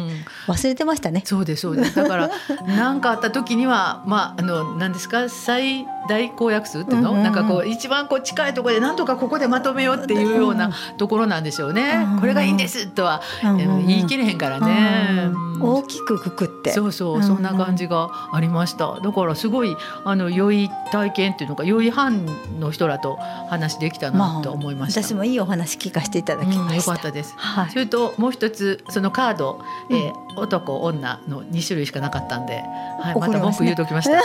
[0.47, 1.21] 忘れてましたね。
[1.25, 1.95] そうですそうです。
[1.95, 2.29] だから
[2.67, 5.29] 何かあった時にはまああの何ですか？
[5.29, 7.23] 最大公約数っていうの、うんうんうん。
[7.23, 12.05] なんかこう一番こう近いところでなんとかここでまとめようっていうようなところなんでしょうね。
[12.13, 15.31] うんこれがいいんですとは、言い切れへんからね。
[15.61, 16.71] 大きくくくって。
[16.71, 18.99] そうそう、うんそんな感じがありました。
[18.99, 22.25] だからすごいあの良い体験っていうのが良い班
[22.59, 23.17] の人らと
[23.49, 25.03] 話できたなと思いました。
[25.03, 27.33] 私もいいお話聞かせていただきました、かったです。
[27.37, 27.69] はい。
[27.71, 32.61] それともう一つそのカード、えー男女の二種類しかなかったんで、
[32.99, 34.21] はい、また文句言うときました。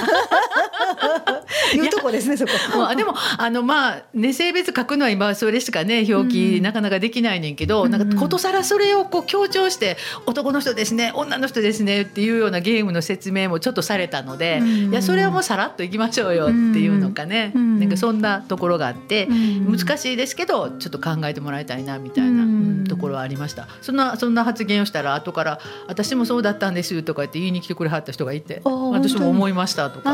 [1.74, 2.52] いうとこですねそこ。
[2.76, 7.90] もうあでもあのまあね性別書くのは今はそれしかね表記うんなかなかできないねんけど、うん。
[7.90, 9.96] なんかことさらそれをこう強調して
[10.26, 14.90] 男の人ですね女の人ですねっていうようなゲームの説明もちょっとされたので、うん。
[14.90, 17.80] いやそれはもうさらっといきましょうよっていうのかね、うん。
[17.80, 19.76] なんかそんなところがあって、うん。
[19.76, 22.44] 難しいですけどちょっと考えてもらいたいなみたいな、
[22.88, 23.68] ところはありました。
[23.80, 30.12] そんなそんな発言をしたら後から「私もそうだったんです」とか言って言いに来てくれはった人がいて「あー私も思いました」とか、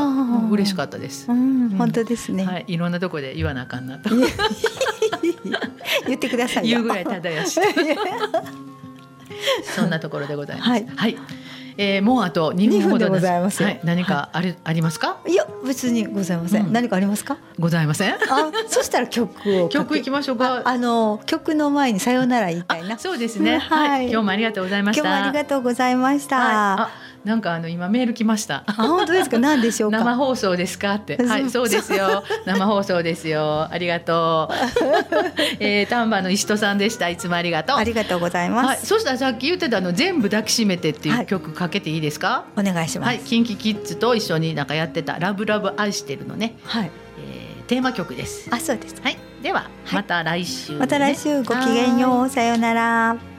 [0.50, 1.25] 嬉しかったです。
[1.28, 4.10] うん、本当ですね、はい、いろんなとこで言わなあかんなと。
[6.06, 6.78] 言ってくださいよ。
[6.78, 7.60] 言うぐらいただやし
[9.74, 10.70] そんなところでございます。
[10.70, 10.76] は
[11.08, 11.16] い。
[11.78, 13.62] えーもうあと2分ほどでございます。
[13.62, 13.68] よ。
[13.68, 15.18] はい、何かあれ、ありますか？
[15.26, 16.72] いや別にございません、うん。
[16.72, 17.36] 何かありますか？
[17.58, 18.14] ございません？
[18.14, 18.18] あ
[18.66, 20.62] そしたら曲を曲いきましょうか。
[20.64, 22.94] ああの曲の前にさようなら言いたいな。
[22.94, 23.58] あそうですね。
[23.58, 24.06] ははい。
[24.06, 25.02] い、今日もありがとうございました。
[25.02, 26.88] 今日もありがとうございました、はい、あ、
[27.26, 28.62] なんかあの今メール来ました。
[28.66, 29.36] あ本当ですか？
[29.38, 29.98] 何でしょうか？
[29.98, 30.94] 生放送ですか？
[30.94, 31.16] って。
[31.26, 32.22] はい、そうですよ。
[32.46, 33.66] 生放送ですよ。
[33.68, 34.54] ありがとう。
[35.58, 37.08] えー、丹波の石戸さんでした。
[37.08, 37.78] いつもありがとう。
[37.78, 42.44] ありがとうございます、はい、そしたらさっき言ってたあの全部抱きしめてっていはいう曲かけていいですか？
[42.56, 48.48] お願いしますはい、キンキキッズと一緒になんかやってたラブラブ愛してるのね、はい、えー、テーマ曲です。
[48.52, 50.78] あそうですはい、では、また来週、ね。
[50.78, 53.16] また来週ごきげんようさようなら「